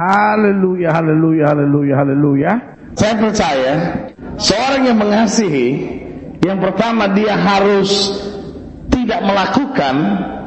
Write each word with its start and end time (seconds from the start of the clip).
Haleluya, 0.00 0.96
haleluya, 0.96 1.52
haleluya, 1.52 1.94
haleluya. 2.00 2.52
Saya 2.96 3.20
percaya 3.20 3.72
seorang 4.40 4.88
yang 4.88 4.96
mengasihi 4.96 5.68
yang 6.40 6.56
pertama 6.56 7.12
dia 7.12 7.36
harus 7.36 8.16
tidak 8.88 9.20
melakukan 9.20 9.94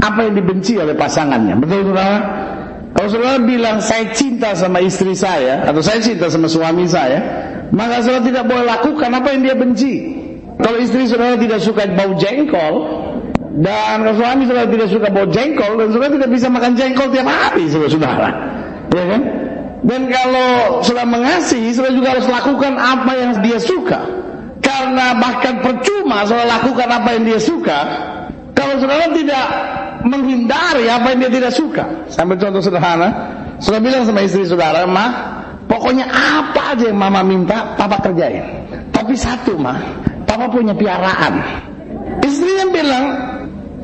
apa 0.01 0.19
yang 0.25 0.41
dibenci 0.41 0.73
oleh 0.81 0.97
pasangannya. 0.97 1.53
Betul 1.61 1.93
saudara? 1.93 2.17
Kalau 2.97 3.09
saudara 3.13 3.37
bilang 3.45 3.77
saya 3.77 4.09
cinta 4.17 4.57
sama 4.57 4.81
istri 4.81 5.13
saya 5.13 5.69
atau 5.69 5.85
saya 5.85 6.01
cinta 6.01 6.33
sama 6.33 6.49
suami 6.49 6.89
saya, 6.89 7.21
maka 7.69 8.01
saudara 8.01 8.25
tidak 8.25 8.49
boleh 8.49 8.65
lakukan 8.65 9.09
apa 9.13 9.37
yang 9.37 9.41
dia 9.45 9.53
benci. 9.53 9.93
Kalau 10.65 10.81
istri 10.81 11.05
saudara 11.05 11.37
tidak 11.37 11.61
suka 11.61 11.93
bau 11.93 12.17
jengkol 12.17 12.73
dan 13.61 14.01
kalau 14.01 14.17
suami 14.17 14.49
saudara 14.49 14.65
tidak 14.65 14.89
suka 14.89 15.13
bau 15.13 15.29
jengkol 15.29 15.77
dan 15.77 15.93
saudara 15.93 16.11
tidak 16.17 16.29
bisa 16.41 16.49
makan 16.49 16.73
jengkol 16.73 17.05
tiap 17.13 17.29
hari 17.29 17.69
saudara. 17.69 18.62
Ya 18.93 19.03
kan? 19.09 19.21
Dan 19.83 20.07
kalau 20.07 20.79
saudara 20.79 21.03
mengasihi, 21.03 21.75
saudara 21.75 21.91
juga 21.91 22.09
harus 22.15 22.27
lakukan 22.31 22.73
apa 22.79 23.11
yang 23.19 23.31
dia 23.43 23.59
suka. 23.59 23.99
Karena 24.63 25.11
bahkan 25.19 25.59
percuma 25.59 26.23
saudara 26.23 26.55
lakukan 26.55 26.87
apa 26.87 27.09
yang 27.19 27.23
dia 27.27 27.39
suka, 27.43 27.79
kalau 28.55 28.79
saudara 28.79 29.11
tidak 29.11 29.45
menghindari 30.07 30.87
apa 30.87 31.11
yang 31.11 31.27
dia 31.27 31.31
tidak 31.35 31.51
suka. 31.51 31.83
Sampai 32.07 32.39
contoh 32.39 32.63
sederhana, 32.63 33.11
saudara 33.59 33.83
bilang 33.83 34.07
sama 34.07 34.23
istri 34.23 34.47
saudara, 34.47 34.87
"Mah, 34.87 35.11
pokoknya 35.67 36.07
apa 36.07 36.79
aja 36.79 36.87
yang 36.87 36.99
mama 37.03 37.19
minta, 37.19 37.75
papa 37.75 37.99
kerjain." 37.99 38.63
Tapi 38.95 39.19
satu, 39.19 39.59
mah, 39.59 39.83
papa 40.23 40.47
punya 40.47 40.71
piaraan. 40.71 41.43
Istrinya 42.23 42.71
bilang, 42.71 43.05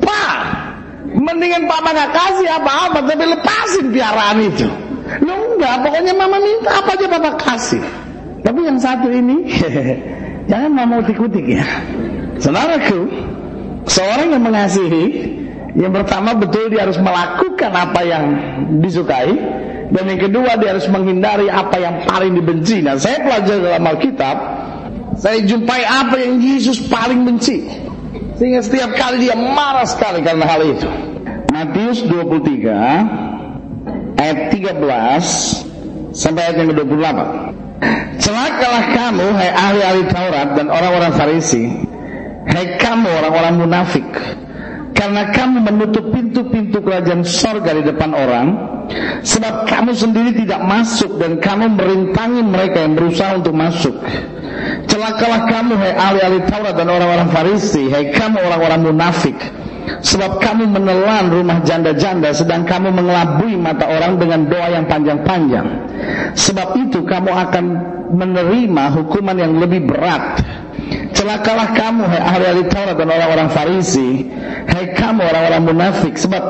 "Pak, 0.00 0.36
mendingan 1.12 1.68
papa 1.68 1.92
gak 1.92 2.10
kasih 2.16 2.48
apa-apa, 2.56 3.04
tapi 3.04 3.24
lepasin 3.36 3.92
piaraan 3.92 4.40
itu." 4.48 4.68
Lo 5.18 5.34
enggak, 5.34 5.82
pokoknya 5.82 6.14
mama 6.14 6.38
minta 6.38 6.70
apa 6.78 6.94
aja 6.94 7.06
papa 7.10 7.30
kasih. 7.34 7.82
Tapi 8.46 8.58
yang 8.62 8.78
satu 8.78 9.10
ini, 9.10 9.50
jangan 10.50 10.70
mama 10.70 11.02
utik-utik 11.02 11.58
ya. 11.58 11.66
Saudaraku, 12.38 13.10
seorang 13.90 14.38
yang 14.38 14.44
mengasihi, 14.46 15.04
yang 15.74 15.92
pertama 15.92 16.38
betul 16.38 16.70
dia 16.70 16.86
harus 16.86 16.96
melakukan 17.02 17.72
apa 17.74 18.00
yang 18.06 18.24
disukai, 18.80 19.34
dan 19.90 20.04
yang 20.06 20.20
kedua 20.22 20.54
dia 20.56 20.78
harus 20.78 20.86
menghindari 20.86 21.50
apa 21.50 21.76
yang 21.82 22.06
paling 22.06 22.38
dibenci. 22.38 22.80
Nah, 22.80 22.94
saya 22.96 23.20
pelajari 23.20 23.60
dalam 23.60 23.84
Alkitab, 23.84 24.36
saya 25.18 25.42
jumpai 25.42 25.82
apa 25.84 26.16
yang 26.22 26.38
Yesus 26.38 26.86
paling 26.86 27.26
benci. 27.26 27.66
Sehingga 28.40 28.64
setiap 28.64 28.96
kali 28.96 29.28
dia 29.28 29.36
marah 29.36 29.84
sekali 29.84 30.24
karena 30.24 30.48
hal 30.48 30.64
itu. 30.64 30.88
Matius 31.52 32.06
23 32.08 33.29
ayat 34.20 34.38
13 34.52 36.12
sampai 36.12 36.40
ayat 36.44 36.56
yang 36.60 36.68
ke-28. 36.76 37.20
Celakalah 38.20 38.84
kamu 38.92 39.26
hai 39.32 39.48
ahli-ahli 39.48 40.02
Taurat 40.12 40.48
dan 40.52 40.68
orang-orang 40.68 41.12
Farisi, 41.16 41.64
hai 42.44 42.76
kamu 42.76 43.08
orang-orang 43.08 43.54
munafik, 43.56 44.04
karena 44.92 45.32
kamu 45.32 45.64
menutup 45.64 46.12
pintu-pintu 46.12 46.84
kerajaan 46.84 47.24
sorga 47.24 47.72
di 47.72 47.80
depan 47.88 48.12
orang, 48.12 48.46
sebab 49.24 49.64
kamu 49.64 49.96
sendiri 49.96 50.36
tidak 50.44 50.60
masuk 50.60 51.16
dan 51.16 51.40
kamu 51.40 51.72
merintangi 51.72 52.44
mereka 52.44 52.84
yang 52.84 52.92
berusaha 52.92 53.40
untuk 53.40 53.56
masuk. 53.56 53.96
Celakalah 54.84 55.48
kamu 55.48 55.72
hai 55.80 55.92
ahli-ahli 55.96 56.44
Taurat 56.44 56.76
dan 56.76 56.92
orang-orang 56.92 57.32
Farisi, 57.32 57.88
hai 57.88 58.12
kamu 58.12 58.44
orang-orang 58.44 58.92
munafik, 58.92 59.40
Sebab 59.98 60.38
kamu 60.38 60.70
menelan 60.70 61.34
rumah 61.34 61.58
janda-janda 61.66 62.30
sedang 62.30 62.62
kamu 62.62 62.94
mengelabui 62.94 63.58
mata 63.58 63.90
orang 63.90 64.16
dengan 64.16 64.46
doa 64.46 64.68
yang 64.70 64.86
panjang-panjang. 64.86 65.66
Sebab 66.38 66.68
itu 66.78 67.02
kamu 67.02 67.30
akan 67.30 67.64
menerima 68.14 68.84
hukuman 68.94 69.36
yang 69.36 69.58
lebih 69.58 69.90
berat. 69.90 70.42
Celakalah 71.10 71.74
kamu 71.74 72.02
hai 72.06 72.20
ahli-ahli 72.22 72.62
Taurat 72.70 72.96
dan 72.96 73.10
orang-orang 73.10 73.48
Farisi, 73.52 74.30
hai 74.70 74.94
kamu 74.94 75.20
orang-orang 75.20 75.62
munafik 75.68 76.14
sebab 76.16 76.42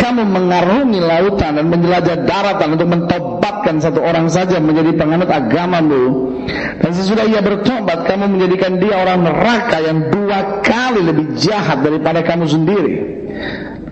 kamu 0.00 0.24
mengarungi 0.24 0.96
lautan 0.96 1.60
dan 1.60 1.66
menjelajah 1.68 2.24
daratan 2.24 2.80
untuk 2.80 2.88
mentobatkan 2.88 3.76
satu 3.84 4.00
orang 4.00 4.32
saja 4.32 4.56
menjadi 4.56 4.96
penganut 4.96 5.28
agamamu. 5.28 6.32
Dan 6.80 6.90
sesudah 6.96 7.28
ia 7.28 7.44
bertobat, 7.44 8.08
kamu 8.08 8.32
menjadikan 8.32 8.80
dia 8.80 8.96
orang 8.96 9.28
neraka 9.28 9.76
yang 9.84 10.08
dua 10.08 10.64
kali 10.64 11.04
lebih 11.04 11.36
jahat 11.36 11.84
daripada 11.84 12.24
kamu 12.24 12.48
sendiri. 12.48 12.94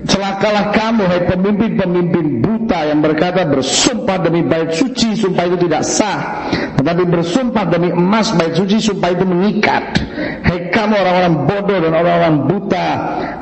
Celakalah 0.07 0.71
kamu, 0.71 1.03
hai 1.11 1.27
pemimpin-pemimpin 1.27 2.39
buta 2.39 2.87
yang 2.87 3.03
berkata 3.03 3.43
bersumpah 3.51 4.23
demi 4.23 4.47
bait 4.47 4.71
suci, 4.71 5.19
sumpah 5.19 5.51
itu 5.51 5.67
tidak 5.67 5.83
sah. 5.83 6.47
Tetapi 6.79 7.03
bersumpah 7.11 7.67
demi 7.67 7.91
emas 7.91 8.31
bait 8.39 8.55
suci, 8.55 8.79
sumpah 8.79 9.11
itu 9.11 9.27
mengikat. 9.27 9.99
Hai 10.47 10.71
kamu 10.71 10.95
orang-orang 10.95 11.35
bodoh 11.51 11.79
dan 11.83 11.93
orang-orang 11.99 12.37
buta, 12.47 12.89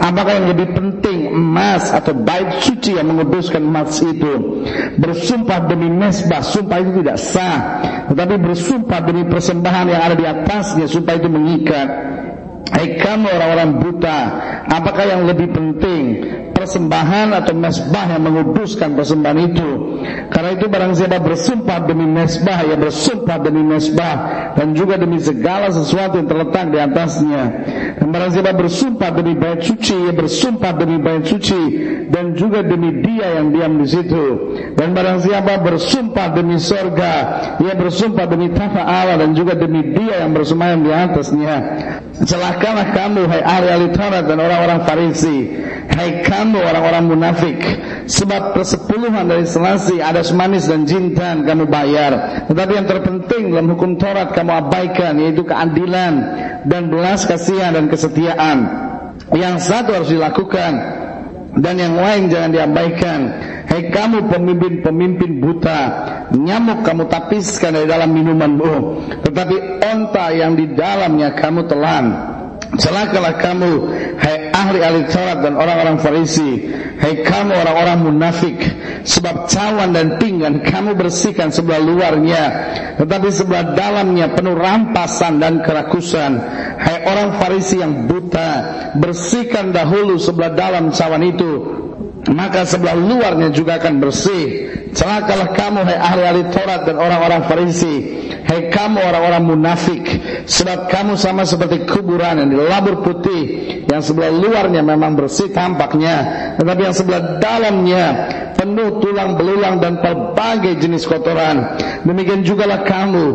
apakah 0.01 0.33
yang 0.33 0.49
lebih 0.57 0.73
penting 0.73 1.29
emas 1.29 1.93
atau 1.93 2.17
bait 2.17 2.49
suci 2.65 2.97
yang 2.97 3.13
menguduskan 3.13 3.61
emas 3.61 4.01
itu? 4.01 4.65
Bersumpah 4.97 5.69
demi 5.69 5.93
mesbah, 5.93 6.41
sumpah 6.41 6.81
itu 6.81 7.05
tidak 7.05 7.21
sah. 7.21 7.59
Tetapi 8.09 8.35
bersumpah 8.41 9.05
demi 9.05 9.29
persembahan 9.29 9.93
yang 9.93 10.01
ada 10.09 10.17
di 10.17 10.25
atasnya, 10.25 10.89
sumpah 10.89 11.21
itu 11.21 11.29
mengikat. 11.29 11.89
Hai 12.73 12.97
kamu 12.97 13.29
orang-orang 13.29 13.71
buta, 13.79 14.19
apakah 14.73 15.05
yang 15.05 15.29
lebih 15.29 15.53
penting 15.53 16.03
persembahan 16.57 17.37
atau 17.37 17.53
mesbah 17.53 18.09
yang 18.09 18.25
menguduskan 18.25 18.97
persembahan 18.97 19.41
itu? 19.53 19.69
Karena 20.31 20.51
itu 20.53 20.67
barang 20.67 20.93
siapa 20.97 21.19
bersumpah 21.23 21.87
demi 21.87 22.07
mesbah, 22.07 22.61
ya 22.67 22.77
bersumpah 22.77 23.39
demi 23.41 23.63
mesbah 23.63 24.17
dan 24.55 24.77
juga 24.77 25.01
demi 25.01 25.23
segala 25.23 25.71
sesuatu 25.71 26.19
yang 26.21 26.29
terletak 26.29 26.73
di 26.73 26.79
atasnya. 26.79 27.43
Dan 27.97 28.09
barang 28.13 28.31
siapa 28.35 28.53
bersumpah 28.55 29.11
demi 29.15 29.35
bait 29.39 29.61
suci, 29.63 29.97
ya 30.09 30.13
bersumpah 30.13 30.73
demi 30.77 30.99
bait 31.01 31.25
suci 31.25 31.63
dan 32.11 32.37
juga 32.37 32.63
demi 32.63 33.03
dia 33.03 33.41
yang 33.41 33.53
diam 33.55 33.79
di 33.81 33.87
situ. 33.89 34.25
Dan 34.77 34.93
barang 34.93 35.25
siapa 35.25 35.63
bersumpah 35.63 36.37
demi 36.37 36.61
sorga, 36.61 37.15
ia 37.63 37.75
bersumpah 37.75 38.27
demi 38.29 38.53
tafa 38.53 38.83
Allah 38.83 39.21
dan 39.21 39.33
juga 39.33 39.57
demi 39.57 39.95
dia 39.95 40.27
yang 40.27 40.37
bersemayam 40.37 40.85
di 40.85 40.91
atasnya. 40.93 41.57
Celakalah 42.17 42.97
kamu 42.97 43.29
hai 43.29 43.43
ahli 43.45 43.93
Taurat 43.93 44.25
dan 44.25 44.41
orang-orang 44.41 44.89
Farisi 44.89 45.53
Hai 45.93 46.25
kamu 46.25 46.65
orang-orang 46.65 47.05
munafik 47.13 47.61
Sebab 48.09 48.57
persepuluhan 48.57 49.29
dari 49.29 49.45
selasi 49.87 50.03
Ada 50.03 50.23
semanis 50.27 50.67
dan 50.67 50.83
jintan 50.85 51.47
kamu 51.47 51.71
bayar. 51.71 52.43
Tetapi 52.51 52.73
yang 52.75 52.87
terpenting 52.91 53.55
dalam 53.55 53.71
hukum 53.71 53.95
Taurat 53.95 54.35
kamu 54.35 54.51
abaikan 54.67 55.15
Yaitu 55.23 55.47
keadilan 55.47 56.15
Dan 56.67 56.91
belas 56.91 57.23
kasihan 57.25 57.71
dan 57.71 57.87
kesetiaan. 57.87 58.59
Yang 59.31 59.57
satu 59.63 59.91
harus 59.95 60.11
dilakukan 60.11 60.73
Dan 61.57 61.75
yang 61.79 61.95
lain 61.97 62.29
jangan 62.29 62.51
diabaikan. 62.53 63.21
Hai 63.67 63.91
kamu 63.91 64.29
pemimpin-pemimpin 64.29 65.41
buta 65.41 65.81
Nyamuk 66.37 66.83
kamu 66.83 67.07
tapiskan 67.07 67.71
dari 67.79 67.87
dalam 67.87 68.11
minumanmu. 68.11 68.75
Tetapi 69.23 69.57
onta 69.79 70.35
yang 70.35 70.59
di 70.59 70.75
dalamnya 70.75 71.39
kamu 71.39 71.71
telan 71.71 72.36
Celakalah 72.75 73.39
kamu 73.39 73.73
Hai 74.19 74.51
ahli-ahli 74.51 75.07
Taurat 75.07 75.39
dan 75.39 75.55
orang-orang 75.55 76.03
Farisi. 76.03 76.67
Hai 76.99 77.23
kamu 77.23 77.55
orang-orang 77.55 77.99
munafik. 78.11 78.59
Sebab 79.07 79.47
cawan 79.47 79.95
dan 79.95 80.19
pinggan 80.19 80.67
Kamu 80.67 80.99
bersihkan 80.99 81.55
sebelah 81.55 81.79
luarnya 81.79 82.45
Tetapi 82.99 83.29
sebelah 83.31 83.79
dalamnya 83.79 84.35
Penuh 84.35 84.59
rampasan 84.59 85.39
dan 85.39 85.63
kerakusan. 85.63 86.43
Hai 86.83 87.07
orang 87.07 87.39
Farisi 87.39 87.79
yang 87.79 88.11
buta 88.11 88.51
Bersihkan 88.99 89.71
dahulu 89.71 90.19
sebelah 90.19 90.51
dalam 90.59 90.91
cawan 90.91 91.23
itu 91.23 91.53
maka 92.33 92.67
sebelah 92.67 92.99
luarnya 92.99 93.55
juga 93.55 93.79
akan 93.79 94.03
bersih. 94.03 94.45
Celakalah 94.97 95.53
kamu 95.53 95.81
hai 95.85 95.99
ahli-ahli 96.01 96.43
Taurat 96.51 96.89
dan 96.89 96.97
orang-orang 96.97 97.47
Farisi. 97.47 97.97
Hai 98.47 98.71
kamu 98.71 99.03
orang-orang 99.03 99.43
munafik, 99.43 100.07
sebab 100.47 100.87
kamu 100.87 101.19
sama 101.19 101.43
seperti 101.43 101.83
kuburan 101.83 102.39
yang 102.39 102.55
dilabur 102.55 103.03
putih, 103.03 103.43
yang 103.91 103.99
sebelah 103.99 104.31
luarnya 104.31 104.87
memang 104.87 105.19
bersih 105.19 105.51
tampaknya, 105.51 106.55
tetapi 106.55 106.81
yang 106.87 106.95
sebelah 106.95 107.43
dalamnya 107.43 108.07
penuh 108.57 109.03
tulang 109.05 109.37
belulang 109.37 109.83
dan 109.83 110.01
berbagai 110.01 110.81
jenis 110.81 111.05
kotoran. 111.05 111.77
Demikian 112.03 112.43
jugalah 112.43 112.83
kamu. 112.83 113.27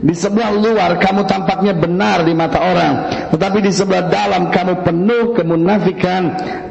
Di 0.00 0.16
sebelah 0.16 0.56
luar 0.56 0.96
kamu 0.96 1.28
tampaknya 1.28 1.76
benar 1.76 2.24
di 2.24 2.32
mata 2.32 2.56
orang, 2.56 2.94
tetapi 3.36 3.60
di 3.60 3.68
sebelah 3.68 4.08
dalam 4.08 4.48
kamu 4.48 4.80
penuh 4.80 5.36
kemunafikan 5.36 6.22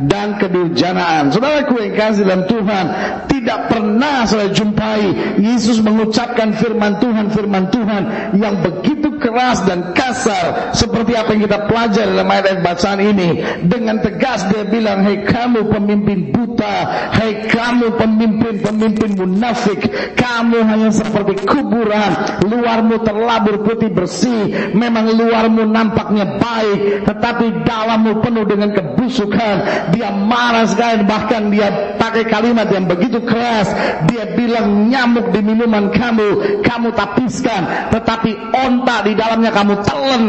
dan 0.09 0.41
kedurjanaan. 0.41 1.29
Saudaraku 1.69 1.85
yang 1.85 1.93
kasih 2.01 2.23
dalam 2.25 2.43
Tuhan, 2.49 2.85
tidak 3.29 3.59
pernah 3.69 4.25
saya 4.25 4.49
jumpai 4.49 5.37
Yesus 5.37 5.77
mengucapkan 5.85 6.49
firman 6.57 6.97
Tuhan, 6.97 7.29
firman 7.29 7.69
Tuhan 7.69 7.77
Tuhan 7.89 8.03
yang 8.41 8.55
begitu 8.65 9.21
keras 9.21 9.61
dan 9.69 9.93
kasar 9.93 10.73
seperti 10.73 11.13
apa 11.13 11.35
yang 11.35 11.45
kita 11.45 11.59
pelajari 11.69 12.09
dalam 12.15 12.25
ayat-ayat 12.25 12.61
bacaan 12.65 12.99
ini. 13.03 13.29
Dengan 13.67 14.01
tegas 14.01 14.49
dia 14.49 14.65
bilang 14.65 15.05
hei 15.05 15.21
kamu 15.27 15.69
pemimpin 15.69 16.33
buta 16.33 16.75
hei 17.19 17.45
kamu 17.51 17.99
pemimpin-pemimpin 17.99 19.09
munafik 19.19 19.79
kamu 20.15 20.63
hanya 20.63 20.89
seperti 20.91 21.43
kuburan 21.43 22.11
luarmu 22.47 23.03
terlabur 23.03 23.63
putih 23.67 23.91
bersih 23.91 24.71
memang 24.71 25.11
luarmu 25.11 25.67
nampaknya 25.67 26.39
baik 26.39 27.07
tetapi 27.07 27.63
dalammu 27.67 28.23
penuh 28.23 28.47
dengan 28.47 28.71
kebusukan 28.71 29.55
dia 29.91 30.09
marah 30.15 30.67
sekali 30.67 31.03
bahkan 31.03 31.51
dia 31.51 31.58
pakai 31.99 32.23
kalimat 32.29 32.71
yang 32.71 32.87
begitu 32.87 33.19
keras. 33.23 33.67
Dia 34.07 34.31
bilang 34.37 34.87
nyamuk 34.87 35.35
di 35.35 35.41
minuman 35.43 35.91
kamu 35.91 36.61
kamu 36.63 36.89
tapiskan. 36.95 37.91
Tetapi 37.91 38.31
onta 38.55 39.03
di 39.03 39.13
dalamnya 39.17 39.51
kamu 39.51 39.73
telan 39.83 40.23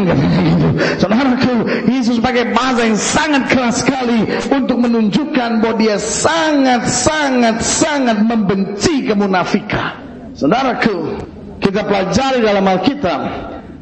saudaraku 1.01 1.87
Yesus 1.87 2.19
pakai 2.19 2.51
bahasa 2.51 2.87
yang 2.87 2.99
sangat 2.99 3.43
keras 3.47 3.85
sekali 3.85 4.27
untuk 4.51 4.77
menunjukkan 4.81 5.63
bahwa 5.63 5.75
dia 5.79 5.95
sangat 6.01 6.87
sangat 6.87 7.63
sangat 7.63 8.17
membenci 8.21 9.07
kemunafikan. 9.07 9.95
Saudaraku 10.35 11.21
kita 11.61 11.85
pelajari 11.85 12.43
dalam 12.43 12.65
Alkitab 12.65 13.21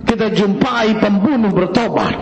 kita 0.09 0.33
jumpai 0.33 0.97
pembunuh 0.97 1.53
bertobat. 1.53 2.17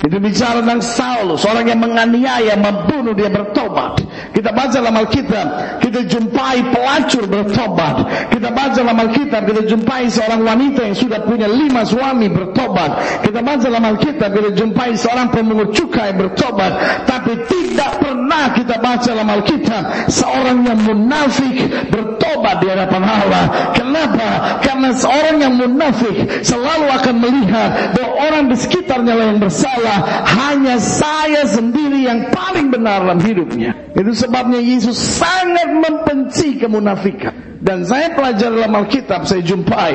Itu 0.00 0.22
bicara 0.22 0.62
tentang 0.62 0.84
Saulus, 0.84 1.42
orang 1.48 1.66
yang 1.66 1.80
menganiaya, 1.82 2.54
membunuh 2.54 3.16
dia 3.16 3.26
bertobat. 3.26 4.05
Kita 4.36 4.52
baca 4.52 4.84
dalam 4.84 4.92
Alkitab, 5.00 5.46
kita 5.80 6.04
jumpai 6.12 6.60
pelacur 6.68 7.24
bertobat. 7.24 8.04
Kita 8.28 8.52
baca 8.52 8.76
dalam 8.76 9.00
Alkitab, 9.00 9.48
kita 9.48 9.64
jumpai 9.64 10.12
seorang 10.12 10.44
wanita 10.44 10.84
yang 10.84 10.92
sudah 10.92 11.24
punya 11.24 11.48
lima 11.48 11.88
suami 11.88 12.28
bertobat. 12.28 13.24
Kita 13.24 13.40
baca 13.40 13.64
dalam 13.64 13.96
Alkitab, 13.96 14.28
kita 14.36 14.50
jumpai 14.52 14.92
seorang 14.92 15.32
pemungut 15.32 15.72
cukai 15.72 16.12
bertobat. 16.12 16.68
Tapi 17.08 17.32
tidak 17.48 17.96
pernah 17.96 18.52
kita 18.52 18.76
baca 18.76 19.08
dalam 19.08 19.28
Alkitab 19.40 19.82
seorang 20.12 20.68
yang 20.68 20.78
munafik 20.84 21.56
bertobat 21.88 22.60
di 22.60 22.66
hadapan 22.68 23.02
Allah. 23.08 23.44
Kenapa? 23.72 24.60
Karena 24.60 24.92
seorang 24.92 25.36
yang 25.40 25.54
munafik 25.56 26.44
selalu 26.44 26.92
akan 26.92 27.14
melihat 27.24 27.68
bahwa 27.96 28.12
orang 28.20 28.44
di 28.52 28.56
sekitarnya 28.60 29.16
yang 29.16 29.40
bersalah 29.40 30.28
hanya 30.28 30.76
saya 30.76 31.48
sendiri 31.48 32.04
yang 32.04 32.28
paling 32.28 32.68
benar 32.68 33.00
dalam 33.00 33.20
hidupnya. 33.24 33.72
Itu 33.96 34.12
sebabnya 34.26 34.58
Yesus 34.58 34.98
sangat 34.98 35.70
membenci 35.70 36.58
kemunafikan. 36.58 37.62
Dan 37.62 37.86
saya 37.86 38.12
pelajari 38.12 38.62
dalam 38.62 38.74
Alkitab, 38.74 39.24
saya 39.24 39.40
jumpai 39.42 39.94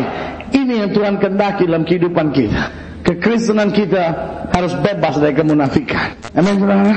ini 0.56 0.82
yang 0.82 0.92
Tuhan 0.96 1.20
kendaki 1.20 1.68
dalam 1.68 1.84
kehidupan 1.84 2.32
kita. 2.32 2.91
Kekristenan 3.02 3.74
kita 3.74 4.14
harus 4.54 4.74
bebas 4.80 5.18
dari 5.18 5.34
kemunafikan. 5.34 6.14
Amin, 6.38 6.62
saudara. 6.62 6.94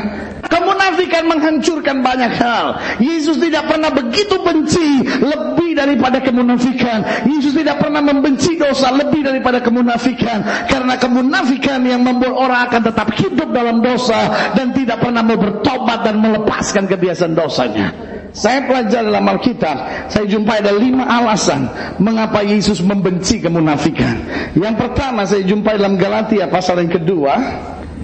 Kemunafikan 0.46 1.24
menghancurkan 1.26 2.04
banyak 2.04 2.32
hal. 2.36 2.76
Yesus 3.00 3.40
tidak 3.40 3.66
pernah 3.66 3.90
begitu 3.90 4.36
benci 4.44 5.02
lebih 5.18 5.74
daripada 5.74 6.20
kemunafikan. 6.20 7.26
Yesus 7.26 7.56
tidak 7.56 7.80
pernah 7.80 8.04
membenci 8.04 8.54
dosa 8.60 8.92
lebih 8.92 9.24
daripada 9.24 9.58
kemunafikan. 9.64 10.44
Karena 10.70 10.94
kemunafikan 11.00 11.80
yang 11.82 12.04
membuat 12.04 12.34
orang 12.36 12.60
akan 12.70 12.82
tetap 12.92 13.08
hidup 13.16 13.48
dalam 13.50 13.80
dosa 13.80 14.52
dan 14.54 14.70
tidak 14.76 15.00
pernah 15.00 15.24
mau 15.24 15.40
bertobat 15.40 16.04
dan 16.04 16.20
melepaskan 16.20 16.84
kebiasaan 16.86 17.32
dosanya. 17.32 18.13
Saya 18.34 18.66
pelajari 18.66 19.14
dalam 19.14 19.30
Alkitab, 19.30 20.10
saya 20.10 20.26
jumpai 20.26 20.58
ada 20.58 20.74
lima 20.74 21.06
alasan 21.06 21.70
mengapa 22.02 22.42
Yesus 22.42 22.82
membenci 22.82 23.38
kemunafikan. 23.38 24.26
Yang 24.58 24.74
pertama 24.74 25.22
saya 25.22 25.46
jumpai 25.46 25.78
dalam 25.78 25.94
Galatia 25.94 26.50
pasal 26.50 26.82
yang 26.82 26.90
kedua, 26.90 27.30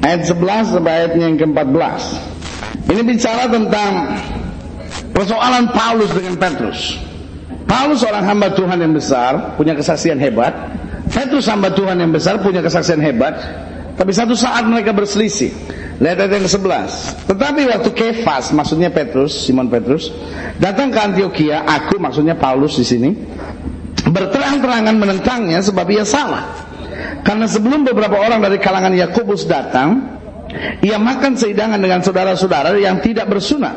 ayat 0.07 0.31
11 0.31 0.71
sampai 0.71 0.93
ayatnya 1.03 1.35
yang 1.35 1.39
ke-14. 1.43 2.03
Ini 2.95 3.03
bicara 3.03 3.51
tentang 3.51 3.91
persoalan 5.11 5.67
Paulus 5.75 6.15
dengan 6.15 6.39
Petrus. 6.39 6.95
Paulus 7.67 7.99
seorang 7.99 8.23
hamba 8.23 8.55
Tuhan 8.55 8.79
yang 8.79 8.95
besar, 8.95 9.59
punya 9.59 9.75
kesaksian 9.75 10.23
hebat. 10.23 10.55
Petrus 11.11 11.51
hamba 11.51 11.75
Tuhan 11.75 11.99
yang 11.99 12.15
besar, 12.15 12.39
punya 12.39 12.63
kesaksian 12.63 13.03
hebat. 13.03 13.35
Tapi 14.01 14.17
satu 14.17 14.33
saat 14.33 14.65
mereka 14.65 14.97
berselisih. 14.97 15.53
Lihat 16.01 16.17
ayat 16.17 16.33
yang 16.41 16.49
ke-11. 16.49 17.29
Tetapi 17.29 17.61
waktu 17.69 17.91
Kefas, 17.93 18.57
maksudnya 18.57 18.89
Petrus, 18.89 19.45
Simon 19.45 19.69
Petrus, 19.69 20.09
datang 20.57 20.89
ke 20.89 20.97
Antioquia, 20.97 21.69
aku 21.69 22.01
maksudnya 22.01 22.33
Paulus 22.33 22.81
di 22.81 22.89
sini, 22.89 23.13
berterang-terangan 24.09 24.97
menentangnya 24.97 25.61
sebab 25.61 25.85
ia 25.93 26.09
salah. 26.09 26.49
Karena 27.21 27.45
sebelum 27.45 27.85
beberapa 27.85 28.17
orang 28.17 28.41
dari 28.41 28.57
kalangan 28.57 28.97
Yakobus 28.97 29.45
datang, 29.45 30.17
ia 30.81 30.97
makan 30.97 31.37
seidangan 31.37 31.77
dengan 31.77 32.01
saudara-saudara 32.01 32.81
yang 32.81 33.05
tidak 33.05 33.29
bersunat. 33.29 33.77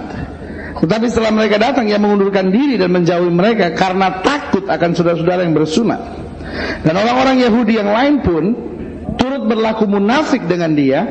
Tetapi 0.80 1.12
setelah 1.12 1.36
mereka 1.36 1.60
datang, 1.60 1.92
ia 1.92 2.00
mengundurkan 2.00 2.48
diri 2.48 2.80
dan 2.80 2.96
menjauhi 2.96 3.28
mereka 3.28 3.76
karena 3.76 4.24
takut 4.24 4.72
akan 4.72 4.96
saudara-saudara 4.96 5.44
yang 5.44 5.52
bersunat. 5.52 6.02
Dan 6.88 6.96
orang-orang 6.96 7.44
Yahudi 7.44 7.84
yang 7.84 7.92
lain 7.92 8.16
pun 8.24 8.44
turut 9.44 9.60
berlaku 9.60 9.84
munafik 9.92 10.48
dengan 10.48 10.72
dia 10.72 11.04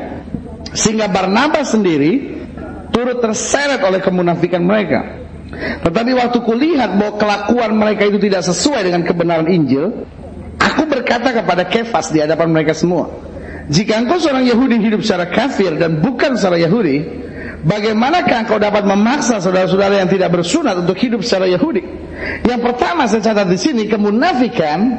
sehingga 0.73 1.05
Barnabas 1.05 1.69
sendiri 1.69 2.41
turut 2.89 3.21
terseret 3.21 3.77
oleh 3.85 4.01
kemunafikan 4.01 4.65
mereka. 4.65 5.21
Tetapi 5.53 6.17
waktu 6.17 6.41
kulihat 6.41 6.97
bahwa 6.97 7.13
kelakuan 7.21 7.71
mereka 7.77 8.09
itu 8.09 8.17
tidak 8.17 8.41
sesuai 8.41 8.89
dengan 8.89 9.05
kebenaran 9.05 9.45
Injil, 9.45 10.09
aku 10.57 10.89
berkata 10.89 11.29
kepada 11.29 11.69
Kefas 11.69 12.09
di 12.09 12.25
hadapan 12.25 12.49
mereka 12.49 12.73
semua, 12.73 13.13
jika 13.69 14.01
engkau 14.01 14.17
seorang 14.17 14.49
Yahudi 14.49 14.81
hidup 14.81 15.05
secara 15.05 15.29
kafir 15.29 15.77
dan 15.77 16.01
bukan 16.01 16.33
secara 16.33 16.57
Yahudi, 16.57 17.05
bagaimanakah 17.69 18.49
engkau 18.49 18.57
dapat 18.57 18.81
memaksa 18.81 19.37
saudara-saudara 19.45 20.01
yang 20.01 20.09
tidak 20.09 20.33
bersunat 20.33 20.81
untuk 20.81 20.97
hidup 20.97 21.21
secara 21.21 21.45
Yahudi? 21.45 21.85
Yang 22.49 22.61
pertama 22.65 23.05
saya 23.05 23.21
catat 23.21 23.45
di 23.45 23.61
sini 23.61 23.85
kemunafikan 23.85 24.89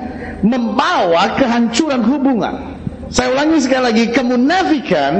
membawa 0.46 1.34
kehancuran 1.34 1.98
hubungan. 2.06 2.73
Saya 3.14 3.30
ulangi 3.30 3.62
sekali 3.62 3.82
lagi, 3.94 4.04
kemunafikan 4.10 5.12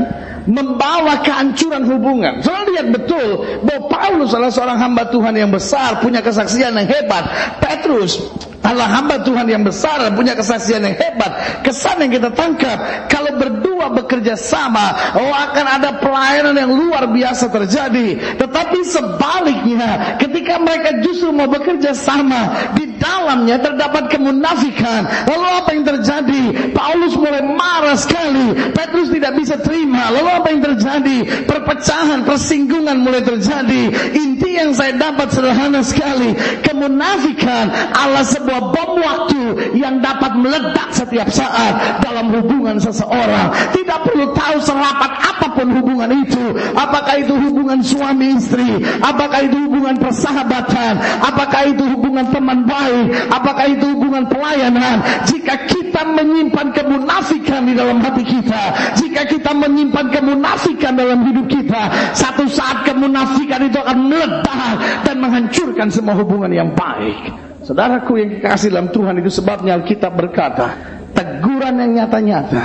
membawa 0.51 1.23
kehancuran 1.23 1.87
hubungan. 1.87 2.43
Saudara 2.43 2.67
lihat 2.75 2.89
betul 2.91 3.29
bahwa 3.63 3.87
Paulus 3.87 4.35
adalah 4.35 4.51
seorang 4.51 4.79
hamba 4.83 5.09
Tuhan 5.15 5.35
yang 5.39 5.55
besar, 5.55 6.03
punya 6.03 6.19
kesaksian 6.19 6.75
yang 6.75 6.91
hebat. 6.91 7.25
Petrus 7.63 8.19
adalah 8.65 8.89
hamba 8.89 9.21
Tuhan 9.21 9.45
yang 9.45 9.63
besar 9.63 10.01
punya 10.17 10.33
kesaksian 10.33 10.83
yang 10.83 10.97
hebat. 10.97 11.61
Kesan 11.61 12.01
yang 12.01 12.13
kita 12.17 12.33
tangkap, 12.33 13.09
kalau 13.13 13.37
berdua 13.37 13.93
bekerja 13.93 14.35
sama, 14.41 15.15
oh 15.15 15.31
akan 15.31 15.67
ada 15.69 16.01
pelayanan 16.01 16.57
yang 16.57 16.73
luar 16.73 17.05
biasa 17.13 17.53
terjadi. 17.53 18.41
Tetapi 18.41 18.79
sebaliknya, 18.89 20.17
ketika 20.17 20.57
mereka 20.57 21.05
justru 21.05 21.29
mau 21.31 21.47
bekerja 21.47 21.93
sama, 21.93 22.73
di 22.73 22.95
dalamnya 23.05 23.61
terdapat 23.61 24.09
kemunafikan. 24.09 25.05
Lalu 25.29 25.47
apa 25.49 25.71
yang 25.77 25.85
terjadi? 25.85 26.43
Paulus 26.73 27.15
mulai 27.21 27.45
marah 27.45 27.99
sekali. 27.99 28.73
Petrus 28.73 29.13
tidak 29.13 29.33
bisa 29.37 29.61
terima. 29.61 30.09
Lalu 30.09 30.31
apa 30.31 30.49
yang 30.49 30.63
terjadi? 30.73 31.17
Perpecahan, 31.45 32.25
persinggungan 32.25 33.01
mulai 33.05 33.21
terjadi. 33.21 33.93
Inti 34.17 34.57
yang 34.57 34.73
saya 34.73 34.97
dapat 34.97 35.35
sederhana 35.35 35.85
sekali. 35.85 36.33
Kemunafikan 36.65 37.69
ala 37.93 38.25
sebuah 38.25 38.54
sebuah 38.55 38.71
bom 38.71 38.91
waktu 39.03 39.43
yang 39.75 39.99
dapat 39.99 40.39
meledak 40.39 40.89
setiap 40.95 41.27
saat 41.27 41.99
dalam 42.07 42.31
hubungan 42.31 42.79
seseorang. 42.79 43.51
Tidak 43.75 43.99
perlu 44.07 44.31
tahu 44.31 44.57
serapat 44.63 45.11
apa 45.11 45.47
pun 45.59 45.75
hubungan 45.75 46.11
itu. 46.23 46.55
Apakah 46.79 47.19
itu 47.19 47.35
hubungan 47.35 47.83
suami 47.83 48.39
istri? 48.39 48.79
Apakah 49.03 49.43
itu 49.43 49.59
hubungan 49.67 49.99
persahabatan? 49.99 51.03
Apakah 51.19 51.67
itu 51.67 51.83
hubungan 51.99 52.31
teman 52.31 52.63
baik? 52.63 53.07
Apakah 53.35 53.67
itu 53.67 53.87
hubungan 53.91 54.31
pelayanan? 54.31 55.03
Jika 55.27 55.67
kita 55.67 56.07
menyimpan 56.07 56.71
kemunafikan 56.71 57.67
di 57.67 57.75
dalam 57.75 57.99
hati 58.03 58.23
kita, 58.23 58.63
jika 59.03 59.27
kita 59.27 59.51
menyimpan 59.51 60.15
kemunafikan 60.15 60.95
dalam 60.95 61.27
hidup 61.27 61.47
kita, 61.51 61.91
satu 62.15 62.47
saat 62.47 62.87
kemunafikan 62.87 63.67
itu 63.67 63.79
akan 63.83 63.99
meledak 64.07 64.79
dan 65.03 65.17
menghancurkan 65.19 65.91
semua 65.91 66.15
hubungan 66.15 66.51
yang 66.55 66.71
baik. 66.79 67.54
Saudaraku 67.65 68.21
yang 68.21 68.31
kekasih 68.39 68.69
dalam 68.69 68.93
Tuhan 68.93 69.25
itu 69.25 69.33
sebabnya 69.33 69.73
Alkitab 69.81 70.13
berkata, 70.13 70.77
teguran 71.17 71.81
yang 71.81 72.05
nyata-nyata 72.05 72.65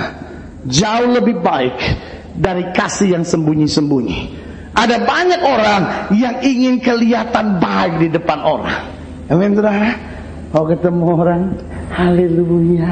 jauh 0.68 1.08
lebih 1.16 1.40
baik 1.40 1.78
dari 2.36 2.76
kasih 2.76 3.16
yang 3.16 3.24
sembunyi-sembunyi. 3.24 4.20
Ada 4.76 5.02
banyak 5.04 5.42
orang 5.44 5.82
yang 6.16 6.44
ingin 6.44 6.84
kelihatan 6.84 7.64
baik 7.64 7.94
di 8.04 8.08
depan 8.12 8.40
orang. 8.44 8.80
Amin, 9.32 9.56
saudara. 9.56 9.92
Kalau 10.50 10.66
ketemu 10.66 11.04
orang, 11.14 11.42
haleluya, 11.94 12.90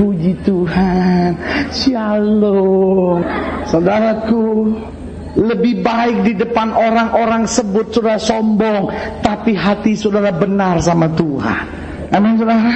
puji 0.00 0.40
Tuhan, 0.40 1.36
shalom. 1.68 3.20
Saudaraku, 3.68 4.72
lebih 5.38 5.86
baik 5.86 6.26
di 6.26 6.32
depan 6.34 6.74
orang-orang 6.74 7.46
sebut 7.46 7.94
saudara 7.94 8.18
sombong, 8.18 8.90
tapi 9.22 9.54
hati 9.54 9.94
saudara 9.94 10.34
benar 10.34 10.82
sama 10.82 11.06
Tuhan. 11.14 11.64
Amin 12.10 12.34
saudara. 12.34 12.74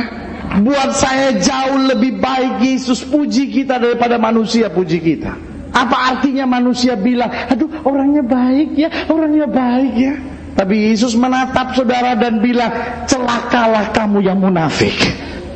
Buat 0.63 0.91
saya 0.95 1.35
jauh 1.43 1.91
lebih 1.91 2.23
baik 2.23 2.63
Yesus 2.63 3.03
puji 3.03 3.51
kita 3.51 3.83
daripada 3.83 4.21
manusia 4.21 4.71
puji 4.71 5.01
kita. 5.03 5.33
Apa 5.73 6.15
artinya 6.15 6.45
manusia 6.45 6.93
bilang, 6.95 7.33
aduh 7.49 7.67
orangnya 7.83 8.21
baik 8.21 8.77
ya, 8.77 8.89
orangnya 9.09 9.49
baik 9.49 9.95
ya. 9.97 10.15
Tapi 10.53 10.93
Yesus 10.93 11.17
menatap 11.17 11.73
saudara 11.73 12.13
dan 12.13 12.45
bilang, 12.45 12.69
celakalah 13.09 13.89
kamu 13.97 14.21
yang 14.21 14.37
munafik. 14.37 14.93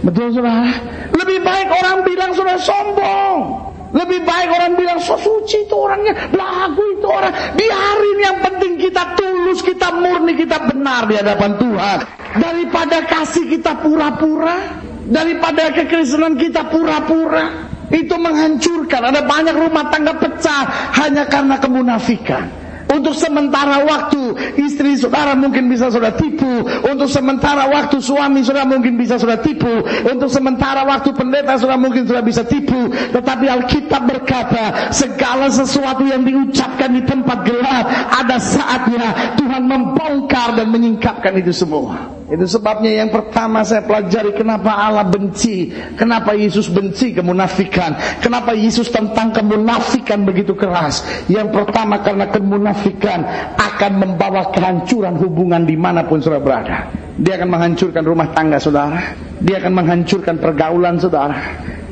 Betul 0.00 0.32
saudara? 0.32 0.72
Lebih 1.12 1.44
baik 1.44 1.68
orang 1.68 1.98
bilang 2.02 2.30
saudara 2.32 2.56
sombong. 2.56 3.66
Lebih 3.96 4.28
baik 4.28 4.48
orang 4.50 4.72
bilang 4.76 4.98
so 4.98 5.14
suci 5.16 5.64
itu 5.64 5.76
orangnya, 5.76 6.12
belagu 6.28 6.85
orang. 7.26 7.58
Biarin 7.58 8.18
yang 8.22 8.38
penting 8.42 8.72
kita 8.78 9.02
tulus, 9.18 9.60
kita 9.62 9.88
murni, 9.98 10.32
kita 10.38 10.58
benar 10.70 11.10
di 11.10 11.14
hadapan 11.18 11.52
Tuhan. 11.58 11.98
Daripada 12.38 12.96
kasih 13.06 13.44
kita 13.50 13.82
pura-pura, 13.82 14.78
daripada 15.10 15.74
kekristenan 15.74 16.38
kita 16.38 16.70
pura-pura. 16.70 17.66
Itu 17.86 18.18
menghancurkan. 18.18 19.14
Ada 19.14 19.22
banyak 19.22 19.54
rumah 19.54 19.86
tangga 19.94 20.10
pecah 20.18 20.90
hanya 20.98 21.22
karena 21.30 21.54
kemunafikan. 21.54 22.65
Untuk 22.96 23.12
sementara 23.12 23.84
waktu 23.84 24.56
istri 24.56 24.96
saudara 24.96 25.36
mungkin 25.36 25.68
bisa 25.68 25.92
sudah 25.92 26.16
tipu. 26.16 26.64
Untuk 26.88 27.12
sementara 27.12 27.68
waktu 27.68 28.00
suami 28.00 28.40
saudara 28.40 28.64
mungkin 28.64 28.96
bisa 28.96 29.20
sudah 29.20 29.36
tipu. 29.44 29.84
Untuk 30.08 30.32
sementara 30.32 30.80
waktu 30.88 31.12
pendeta 31.12 31.60
saudara 31.60 31.76
mungkin 31.76 32.08
sudah 32.08 32.24
bisa 32.24 32.40
tipu. 32.48 32.88
Tetapi 33.12 33.44
Alkitab 33.52 34.08
berkata 34.08 34.88
segala 34.88 35.52
sesuatu 35.52 36.08
yang 36.08 36.24
diucapkan 36.24 36.96
di 36.96 37.04
tempat 37.04 37.44
gelap 37.44 37.84
ada 38.16 38.40
saatnya 38.40 39.36
Tuhan 39.36 39.68
membongkar 39.68 40.56
dan 40.56 40.72
menyingkapkan 40.72 41.36
itu 41.36 41.52
semua. 41.52 42.15
Itu 42.26 42.42
sebabnya 42.42 42.90
yang 42.90 43.14
pertama 43.14 43.62
saya 43.62 43.86
pelajari 43.86 44.34
kenapa 44.34 44.74
Allah 44.74 45.06
benci, 45.06 45.70
kenapa 45.94 46.34
Yesus 46.34 46.66
benci 46.66 47.14
kemunafikan, 47.14 47.94
kenapa 48.18 48.50
Yesus 48.50 48.90
tentang 48.90 49.30
kemunafikan 49.30 50.26
begitu 50.26 50.58
keras. 50.58 51.06
Yang 51.30 51.54
pertama 51.54 52.02
karena 52.02 52.26
kemunafikan 52.26 53.22
akan 53.54 53.92
membawa 54.02 54.50
kehancuran 54.50 55.14
hubungan 55.22 55.62
di 55.62 55.78
mana 55.78 56.02
pun 56.02 56.18
saudara 56.18 56.42
berada. 56.42 56.76
Dia 57.14 57.38
akan 57.38 57.48
menghancurkan 57.48 58.02
rumah 58.02 58.28
tangga 58.34 58.58
saudara, 58.58 59.14
dia 59.38 59.62
akan 59.62 59.72
menghancurkan 59.72 60.34
pergaulan 60.42 60.98
saudara, 60.98 61.38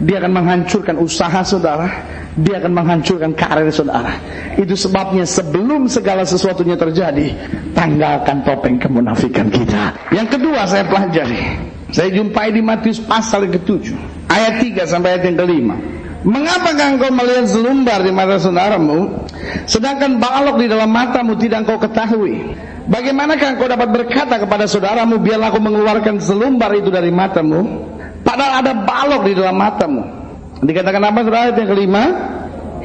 dia 0.02 0.18
akan 0.18 0.32
menghancurkan 0.34 0.98
usaha 0.98 1.40
saudara, 1.46 1.86
dia 2.34 2.58
akan 2.58 2.72
menghancurkan 2.74 3.30
karir 3.38 3.70
saudara. 3.70 4.18
Itu 4.58 4.74
sebabnya 4.74 5.22
sebelum 5.22 5.86
segala 5.86 6.26
sesuatunya 6.26 6.74
terjadi, 6.74 7.30
tanggalkan 7.74 8.42
topeng 8.42 8.76
kemunafikan 8.82 9.46
kita. 9.50 9.94
Yang 10.10 10.38
kedua 10.38 10.66
saya 10.66 10.84
pelajari. 10.86 11.70
Saya 11.94 12.10
jumpai 12.10 12.50
di 12.50 12.58
Matius 12.58 12.98
pasal 12.98 13.46
yang 13.46 13.54
ketujuh. 13.62 14.26
Ayat 14.26 14.58
3 14.66 14.82
sampai 14.82 15.14
ayat 15.14 15.30
yang 15.30 15.38
kelima. 15.38 15.78
Mengapa 16.24 16.72
engkau 16.72 17.12
melihat 17.12 17.46
selumbar 17.46 18.00
di 18.00 18.08
mata 18.08 18.40
saudaramu, 18.40 19.28
sedangkan 19.68 20.16
balok 20.16 20.56
di 20.56 20.66
dalam 20.72 20.88
matamu 20.88 21.36
tidak 21.36 21.68
engkau 21.68 21.76
ketahui? 21.76 22.56
Bagaimanakah 22.88 23.54
engkau 23.54 23.68
dapat 23.68 23.92
berkata 23.92 24.40
kepada 24.40 24.64
saudaramu, 24.64 25.20
biarlah 25.20 25.52
aku 25.52 25.60
mengeluarkan 25.60 26.16
selumbar 26.18 26.72
itu 26.80 26.88
dari 26.88 27.12
matamu, 27.12 27.86
padahal 28.24 28.64
ada 28.64 28.72
balok 28.72 29.22
di 29.28 29.32
dalam 29.36 29.56
matamu? 29.60 30.23
Dikatakan 30.64 31.02
apa 31.04 31.20
surah 31.20 31.40
ayat 31.50 31.56
yang 31.60 31.70
kelima? 31.70 32.04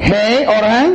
Hei 0.00 0.44
orang 0.48 0.86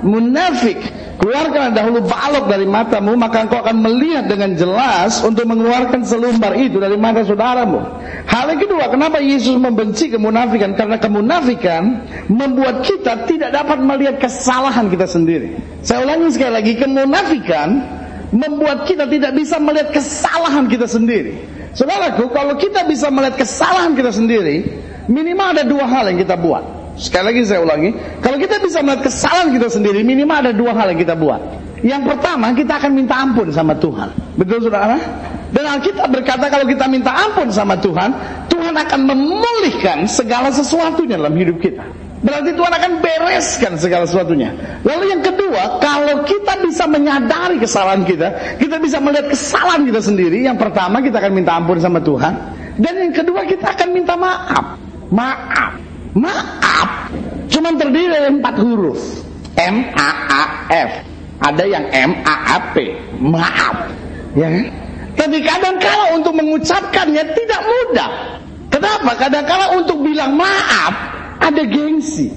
munafik, 0.00 0.80
keluarkan 1.20 1.76
dahulu 1.76 2.04
balok 2.04 2.48
dari 2.48 2.64
matamu, 2.64 3.16
maka 3.16 3.44
engkau 3.44 3.60
akan 3.60 3.76
melihat 3.84 4.28
dengan 4.28 4.56
jelas 4.56 5.20
untuk 5.20 5.44
mengeluarkan 5.44 6.00
selumbar 6.04 6.56
itu 6.56 6.80
dari 6.80 6.96
mata 6.96 7.24
saudaramu. 7.24 7.80
Hal 8.24 8.52
yang 8.52 8.60
kedua, 8.60 8.88
kenapa 8.88 9.20
Yesus 9.20 9.56
membenci 9.56 10.08
kemunafikan? 10.08 10.72
Karena 10.76 10.96
kemunafikan 10.96 12.08
membuat 12.32 12.84
kita 12.84 13.28
tidak 13.28 13.52
dapat 13.52 13.78
melihat 13.84 14.16
kesalahan 14.20 14.88
kita 14.88 15.04
sendiri. 15.04 15.56
Saya 15.84 16.04
ulangi 16.04 16.32
sekali 16.32 16.52
lagi, 16.52 16.72
kemunafikan 16.76 17.68
membuat 18.32 18.86
kita 18.86 19.04
tidak 19.10 19.36
bisa 19.36 19.56
melihat 19.60 19.92
kesalahan 19.92 20.68
kita 20.70 20.86
sendiri. 20.88 21.36
Saudaraku, 21.70 22.32
kalau 22.34 22.58
kita 22.58 22.82
bisa 22.86 23.12
melihat 23.14 23.38
kesalahan 23.38 23.94
kita 23.94 24.10
sendiri, 24.10 24.66
Minimal 25.10 25.58
ada 25.58 25.64
dua 25.66 25.84
hal 25.90 26.14
yang 26.14 26.22
kita 26.22 26.38
buat. 26.38 26.62
Sekali 26.94 27.34
lagi 27.34 27.40
saya 27.42 27.66
ulangi, 27.66 27.90
kalau 28.22 28.38
kita 28.38 28.62
bisa 28.62 28.78
melihat 28.84 29.10
kesalahan 29.10 29.50
kita 29.50 29.66
sendiri, 29.66 30.06
minimal 30.06 30.38
ada 30.38 30.52
dua 30.54 30.70
hal 30.70 30.94
yang 30.94 31.00
kita 31.02 31.18
buat. 31.18 31.42
Yang 31.82 32.14
pertama, 32.14 32.52
kita 32.54 32.76
akan 32.78 32.90
minta 32.92 33.14
ampun 33.18 33.48
sama 33.50 33.74
Tuhan. 33.74 34.12
Betul 34.36 34.68
saudara? 34.68 35.00
Dan 35.50 35.64
Alkitab 35.66 36.12
berkata 36.12 36.46
kalau 36.46 36.68
kita 36.68 36.86
minta 36.86 37.10
ampun 37.10 37.50
sama 37.50 37.74
Tuhan, 37.80 38.14
Tuhan 38.52 38.74
akan 38.76 39.00
memulihkan 39.02 40.06
segala 40.06 40.54
sesuatunya 40.54 41.18
dalam 41.18 41.34
hidup 41.34 41.58
kita. 41.58 41.82
Berarti 42.20 42.52
Tuhan 42.52 42.72
akan 42.76 42.92
bereskan 43.00 43.72
segala 43.80 44.04
sesuatunya. 44.04 44.52
Lalu 44.84 45.04
yang 45.08 45.24
kedua, 45.24 45.80
kalau 45.80 46.20
kita 46.28 46.60
bisa 46.60 46.84
menyadari 46.84 47.56
kesalahan 47.56 48.04
kita, 48.04 48.60
kita 48.60 48.76
bisa 48.76 49.00
melihat 49.00 49.32
kesalahan 49.32 49.88
kita 49.88 50.04
sendiri. 50.04 50.44
Yang 50.44 50.68
pertama, 50.68 51.00
kita 51.00 51.16
akan 51.16 51.32
minta 51.32 51.56
ampun 51.56 51.80
sama 51.80 52.04
Tuhan. 52.04 52.32
Dan 52.76 52.92
yang 53.08 53.14
kedua, 53.16 53.48
kita 53.48 53.72
akan 53.72 53.88
minta 53.96 54.20
maaf. 54.20 54.89
Maaf. 55.10 55.72
Maaf. 56.14 56.90
Cuma 57.50 57.74
terdiri 57.74 58.10
dari 58.10 58.28
empat 58.38 58.54
huruf. 58.62 58.98
M 59.58 59.76
A 59.94 60.10
A 60.30 60.42
F. 60.70 60.90
Ada 61.42 61.64
yang 61.66 61.84
M 61.90 62.12
A 62.22 62.34
A 62.54 62.58
P. 62.72 62.94
Maaf. 63.18 63.76
Ya 64.38 64.48
kan? 64.48 64.66
Tapi 65.18 65.38
kadang-kala 65.42 66.16
untuk 66.16 66.32
mengucapkannya 66.38 67.22
tidak 67.34 67.60
mudah. 67.60 68.10
Kenapa? 68.70 69.10
Kadang-kala 69.18 69.76
untuk 69.76 70.00
bilang 70.00 70.38
maaf 70.38 70.94
ada 71.42 71.62
gengsi. 71.66 72.30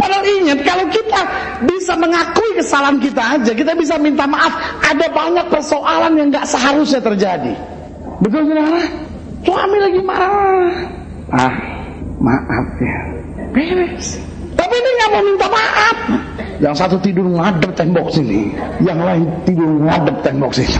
Padahal 0.00 0.24
ingat 0.24 0.64
kalau 0.64 0.88
kita 0.88 1.20
bisa 1.68 1.92
mengakui 1.92 2.50
kesalahan 2.56 2.96
kita 2.98 3.22
aja, 3.36 3.52
kita 3.52 3.76
bisa 3.76 4.00
minta 4.00 4.24
maaf. 4.24 4.48
Ada 4.80 5.12
banyak 5.12 5.46
persoalan 5.52 6.16
yang 6.16 6.32
nggak 6.32 6.48
seharusnya 6.48 7.04
terjadi. 7.04 7.52
Betul 8.24 8.48
saudara? 8.48 8.80
Suami 9.44 9.78
lagi 9.78 10.00
marah. 10.00 10.72
Ah, 11.30 11.52
maaf 12.20 12.66
ya. 12.78 12.98
Beres. 13.50 14.20
Tapi 14.54 14.74
ini 14.76 14.90
nggak 15.00 15.10
mau 15.10 15.22
minta 15.24 15.46
maaf. 15.48 15.98
Yang 16.60 16.74
satu 16.76 16.96
tidur 17.00 17.26
ngadep 17.26 17.72
tembok 17.72 18.12
sini. 18.12 18.52
Yang 18.84 18.98
lain 19.00 19.26
tidur 19.48 19.70
ngadep 19.80 20.16
tembok 20.20 20.52
sini. 20.52 20.76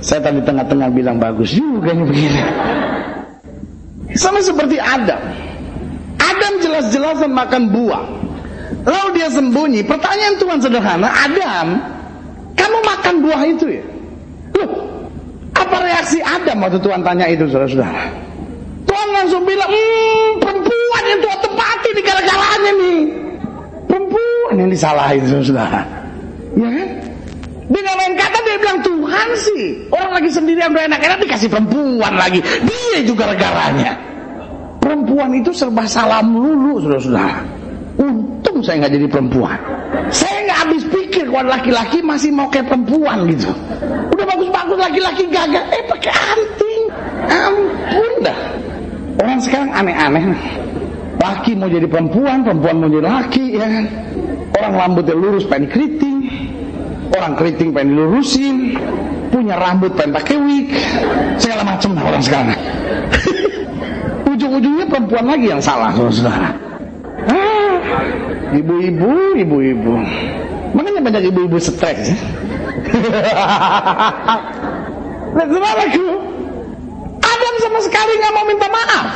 Saya 0.00 0.24
tadi 0.24 0.40
tengah-tengah 0.40 0.88
bilang 0.94 1.20
bagus 1.20 1.52
juga 1.52 1.92
ini 1.92 2.04
begini. 2.06 2.40
Sama 4.16 4.40
seperti 4.40 4.80
Adam. 4.80 5.20
Adam 6.16 6.52
jelas-jelasan 6.62 7.30
makan 7.34 7.62
buah. 7.68 8.04
Lalu 8.86 9.08
dia 9.20 9.28
sembunyi. 9.28 9.84
Pertanyaan 9.84 10.34
Tuhan 10.40 10.58
sederhana 10.62 11.08
Adam 11.10 11.66
kamu 12.56 12.78
makan 12.86 13.14
buah 13.26 13.42
itu 13.44 13.66
ya? 13.68 13.84
Loh 14.56 14.90
apa 15.70 15.76
reaksi 15.82 16.18
Adam 16.22 16.56
waktu 16.62 16.78
Tuhan 16.82 17.00
tanya 17.02 17.26
itu 17.30 17.44
saudara-saudara 17.50 18.29
langsung 19.20 19.42
bilang, 19.44 19.68
hmm, 19.68 20.28
perempuan 20.40 21.02
yang 21.04 21.20
Tuhan 21.20 21.38
tempati 21.44 21.88
di 21.92 22.02
gara-garanya 22.02 22.72
nih. 22.72 23.00
Perempuan 23.84 24.54
yang 24.56 24.70
disalahin, 24.72 25.22
saudara. 25.28 25.82
Ya 26.56 26.68
kan? 26.72 26.88
Dengan 27.70 27.94
lain 28.02 28.14
kata 28.18 28.38
dia 28.42 28.58
bilang 28.58 28.82
Tuhan 28.82 29.28
sih 29.38 29.86
Orang 29.94 30.10
lagi 30.10 30.26
sendirian 30.34 30.74
udah 30.74 30.90
enak-enak 30.90 31.22
dikasih 31.22 31.46
perempuan 31.46 32.18
lagi. 32.18 32.42
Dia 32.42 32.98
juga 33.06 33.30
regaranya 33.30 33.94
Perempuan 34.82 35.30
itu 35.38 35.54
serba 35.54 35.86
salam 35.86 36.34
lulu 36.34 36.82
saudara-saudara. 36.82 37.46
Untung 38.00 38.58
saya 38.64 38.82
nggak 38.82 38.92
jadi 38.98 39.06
perempuan. 39.06 39.60
Saya 40.10 40.50
nggak 40.50 40.58
habis 40.66 40.82
pikir 40.88 41.30
kalau 41.30 41.46
laki-laki 41.46 42.02
masih 42.02 42.34
mau 42.34 42.50
kayak 42.50 42.66
perempuan 42.66 43.28
gitu. 43.30 43.54
Udah 44.10 44.24
bagus-bagus 44.24 44.78
laki-laki 44.80 45.24
gagal 45.30 45.62
Eh 45.70 45.82
pakai 45.86 46.10
anting. 46.10 46.82
Ampun 47.28 48.12
dah 48.24 48.59
Orang 49.20 49.38
sekarang 49.44 49.70
aneh-aneh. 49.76 50.32
Laki 51.20 51.52
mau 51.52 51.68
jadi 51.68 51.84
perempuan, 51.84 52.40
perempuan 52.40 52.80
mau 52.80 52.88
jadi 52.88 53.04
laki, 53.04 53.60
ya 53.60 53.68
kan? 53.68 53.84
Orang 54.56 54.72
rambutnya 54.80 55.12
lurus 55.12 55.44
pengen 55.44 55.68
keriting, 55.68 56.24
orang 57.12 57.36
keriting 57.36 57.76
pengen 57.76 57.92
dilurusin, 57.92 58.80
punya 59.28 59.60
rambut 59.60 59.92
pengen 59.92 60.16
pakai 60.16 60.40
wig, 60.40 60.72
segala 61.36 61.68
macam 61.68 61.92
lah 61.92 62.08
orang 62.08 62.24
sekarang. 62.24 62.56
Ujung-ujungnya 64.32 64.88
perempuan 64.88 65.28
lagi 65.28 65.52
yang 65.52 65.60
salah, 65.60 65.92
saudara. 65.92 66.56
Ah, 67.28 67.76
ibu-ibu, 68.56 69.36
ibu-ibu. 69.36 69.92
Makanya 70.72 71.00
banyak 71.04 71.22
ibu-ibu 71.28 71.60
stres 71.60 72.16
ya. 72.16 72.18
Saudaraku, 75.30 76.08
Adam 77.40 77.54
sama 77.64 77.80
sekali 77.80 78.12
nggak 78.20 78.32
mau 78.36 78.44
minta 78.44 78.68
maaf. 78.68 79.06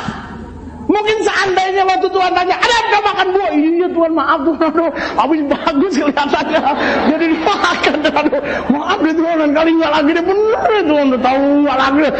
Mungkin 0.85 1.17
seandainya 1.25 1.81
waktu 1.81 2.07
Tuhan 2.13 2.31
tanya, 2.37 2.61
ada 2.61 2.75
apa 2.77 2.99
makan 3.09 3.27
buah? 3.33 3.51
Iya 3.57 3.87
Tuhan 3.89 4.11
maaf 4.13 4.39
Tuhan, 4.45 4.69
aduh, 4.69 4.91
habis 5.17 5.41
bagus 5.49 5.93
kelihatannya. 5.97 6.61
Jadi 7.09 7.25
dimakan, 7.33 7.95
aduh, 8.05 8.41
maaf 8.69 8.99
deh 9.01 9.13
Tuhan, 9.17 9.49
kali 9.49 9.69
nggak 9.81 9.91
lagi 9.91 10.09
deh 10.13 10.25
bener 10.25 10.61
deh 10.61 10.83
Tuhan, 10.85 11.05
udah 11.09 11.21
tahu 11.25 11.45
nggak 11.65 11.77
lagi 11.77 11.99
deh. 12.05 12.13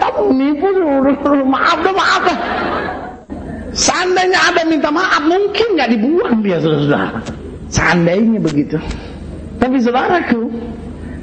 Tahu 0.00 0.22
nipu, 0.32 0.68
maaf 1.44 1.78
deh, 1.84 1.94
maaf 1.96 2.22
deh. 2.24 2.38
Seandainya 3.76 4.40
ada 4.48 4.62
minta 4.64 4.88
maaf, 4.88 5.22
mungkin 5.28 5.66
nggak 5.76 5.88
dibuang 5.92 6.40
dia 6.40 6.56
saudara. 6.60 7.20
Seandainya 7.68 8.40
begitu. 8.40 8.80
Tapi 9.60 9.76
saudaraku, 9.76 10.48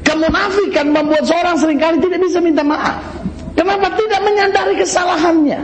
kemunafikan 0.05 0.93
membuat 0.93 1.25
seorang 1.25 1.57
sering 1.57 1.81
kali 1.81 1.97
tidak 2.05 2.21
bisa 2.21 2.37
minta 2.37 2.61
maaf. 2.61 3.01
Kenapa 3.53 3.87
tidak 3.93 4.21
menyadari 4.25 4.73
kesalahannya? 4.81 5.61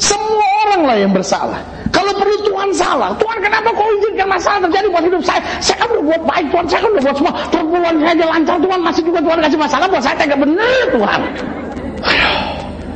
Semua 0.00 0.48
orang 0.64 0.82
lah 0.88 0.96
yang 0.96 1.12
bersalah. 1.12 1.60
Kalau 1.90 2.14
perlu 2.16 2.36
Tuhan 2.46 2.70
salah, 2.72 3.10
Tuhan 3.18 3.38
kenapa 3.42 3.68
kau 3.74 3.90
izinkan 4.00 4.30
masalah 4.30 4.58
terjadi 4.64 4.86
buat 4.88 5.04
hidup 5.04 5.22
saya? 5.26 5.42
Saya 5.58 5.84
kan 5.84 5.88
udah 5.92 6.04
buat 6.06 6.22
baik 6.24 6.46
Tuhan, 6.48 6.64
saya 6.70 6.80
kan 6.80 6.90
udah 6.94 7.02
buat 7.04 7.16
semua. 7.18 7.34
Perpuluhan 7.50 7.94
saya 7.98 8.12
aja 8.14 8.24
lancar 8.30 8.56
Tuhan, 8.62 8.80
masih 8.80 9.02
juga 9.04 9.18
Tuhan 9.20 9.38
kasih 9.44 9.58
masalah 9.58 9.86
buat 9.90 10.02
saya 10.02 10.16
tidak 10.16 10.38
benar 10.40 10.82
Tuhan. 10.94 11.20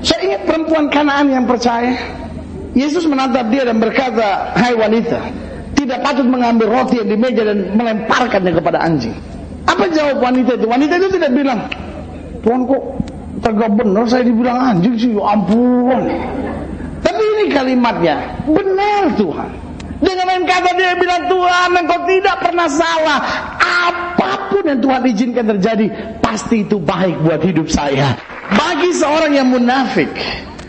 Saya 0.05 0.21
ingat 0.25 0.41
perempuan 0.47 0.85
Kanaan 0.89 1.27
yang 1.29 1.45
percaya. 1.45 1.93
Yesus 2.75 3.07
menatap 3.07 3.51
dia 3.51 3.63
dan 3.67 3.79
berkata, 3.79 4.55
Hai 4.57 4.75
wanita, 4.75 5.21
tidak 5.79 5.99
patut 6.03 6.27
mengambil 6.27 6.71
roti 6.71 6.99
yang 7.03 7.11
di 7.11 7.19
meja 7.19 7.43
dan 7.47 7.75
melemparkannya 7.75 8.53
kepada 8.55 8.79
anjing. 8.83 9.15
Apa 9.69 9.91
jawab 9.91 10.23
wanita 10.23 10.59
itu? 10.59 10.67
Wanita 10.67 10.93
itu 10.99 11.09
tidak 11.19 11.31
bilang, 11.35 11.61
Tuhan 12.43 12.67
kok 12.67 12.83
tegak 13.45 13.71
benar 13.77 14.05
saya 14.09 14.25
dibilang 14.25 14.57
anjing 14.57 14.97
sih, 14.97 15.13
ya 15.13 15.23
ampun. 15.37 16.03
Tapi 17.05 17.23
ini 17.37 17.45
kalimatnya, 17.53 18.17
benar 18.49 19.13
Tuhan. 19.21 19.51
Dengan 20.05 20.27
lain 20.27 20.45
kata 20.45 20.71
dia 20.75 20.93
bilang 20.99 21.23
Tuhan 21.31 21.69
engkau 21.81 22.01
tidak 22.05 22.37
pernah 22.43 22.69
salah 22.69 23.21
Apa 23.63 24.53
pun 24.53 24.67
yang 24.67 24.83
Tuhan 24.83 25.01
izinkan 25.07 25.47
terjadi 25.57 25.87
Pasti 26.21 26.67
itu 26.67 26.77
baik 26.77 27.25
buat 27.25 27.41
hidup 27.41 27.71
saya 27.71 28.13
Bagi 28.53 28.91
seorang 28.93 29.33
yang 29.33 29.49
munafik 29.49 30.11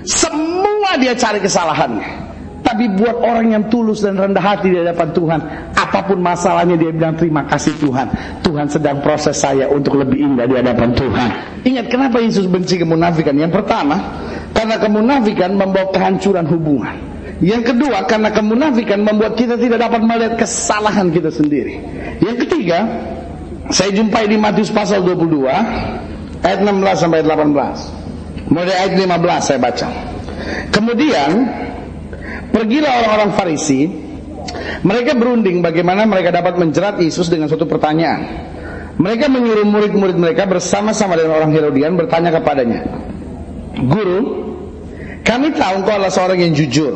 Semua 0.07 0.95
dia 1.01 1.17
cari 1.17 1.41
kesalahannya 1.43 2.24
Tapi 2.75 2.91
buat 2.91 3.23
orang 3.23 3.55
yang 3.55 3.63
tulus 3.71 4.03
dan 4.03 4.19
rendah 4.19 4.43
hati 4.43 4.67
di 4.67 4.83
hadapan 4.83 5.15
Tuhan 5.15 5.39
Apa 5.79 6.03
pun 6.11 6.19
masalahnya 6.19 6.75
dia 6.75 6.91
bilang 6.91 7.15
terima 7.15 7.47
kasih 7.47 7.71
Tuhan 7.79 8.11
Tuhan 8.43 8.67
sedang 8.67 8.99
proses 8.99 9.39
saya 9.39 9.71
untuk 9.71 9.95
lebih 9.95 10.19
indah 10.19 10.43
di 10.43 10.59
hadapan 10.59 10.91
Tuhan 10.91 11.29
Ingat 11.63 11.87
kenapa 11.87 12.19
Yesus 12.19 12.51
benci 12.51 12.75
kemunafikan 12.75 13.31
Yang 13.31 13.63
pertama 13.63 13.95
karena 14.55 14.79
kemunafikan 14.79 15.51
membawa 15.59 15.91
kehancuran 15.91 16.47
hubungan. 16.47 16.95
Yang 17.43 17.75
kedua, 17.75 18.07
karena 18.07 18.31
kemunafikan 18.31 19.03
membuat 19.03 19.35
kita 19.35 19.59
tidak 19.59 19.83
dapat 19.83 20.01
melihat 20.07 20.39
kesalahan 20.39 21.11
kita 21.11 21.27
sendiri. 21.27 21.83
Yang 22.23 22.47
ketiga, 22.47 22.79
saya 23.67 23.91
jumpai 23.91 24.31
di 24.31 24.39
Matius 24.39 24.71
pasal 24.71 25.03
22 25.03 25.51
ayat 26.39 26.59
16 26.63 26.71
sampai 26.95 27.19
18. 27.27 28.47
Mulai 28.55 28.75
ayat 28.87 28.93
15 28.95 29.43
saya 29.43 29.59
baca. 29.59 29.87
Kemudian 30.71 31.29
pergilah 32.55 33.03
orang-orang 33.03 33.31
Farisi, 33.35 33.91
mereka 34.87 35.11
berunding 35.11 35.59
bagaimana 35.59 36.07
mereka 36.07 36.31
dapat 36.31 36.55
menjerat 36.55 37.03
Yesus 37.03 37.27
dengan 37.27 37.51
suatu 37.51 37.67
pertanyaan. 37.67 38.47
Mereka 38.95 39.27
menyuruh 39.27 39.67
murid-murid 39.67 40.15
mereka 40.15 40.47
bersama-sama 40.47 41.19
dengan 41.19 41.43
orang 41.43 41.51
Herodian 41.51 41.99
bertanya 41.99 42.31
kepadanya, 42.31 42.79
Guru, 43.75 44.19
kami 45.27 45.51
tahu 45.51 45.83
engkau 45.83 45.99
adalah 45.99 46.13
seorang 46.13 46.39
yang 46.39 46.55
jujur 46.55 46.95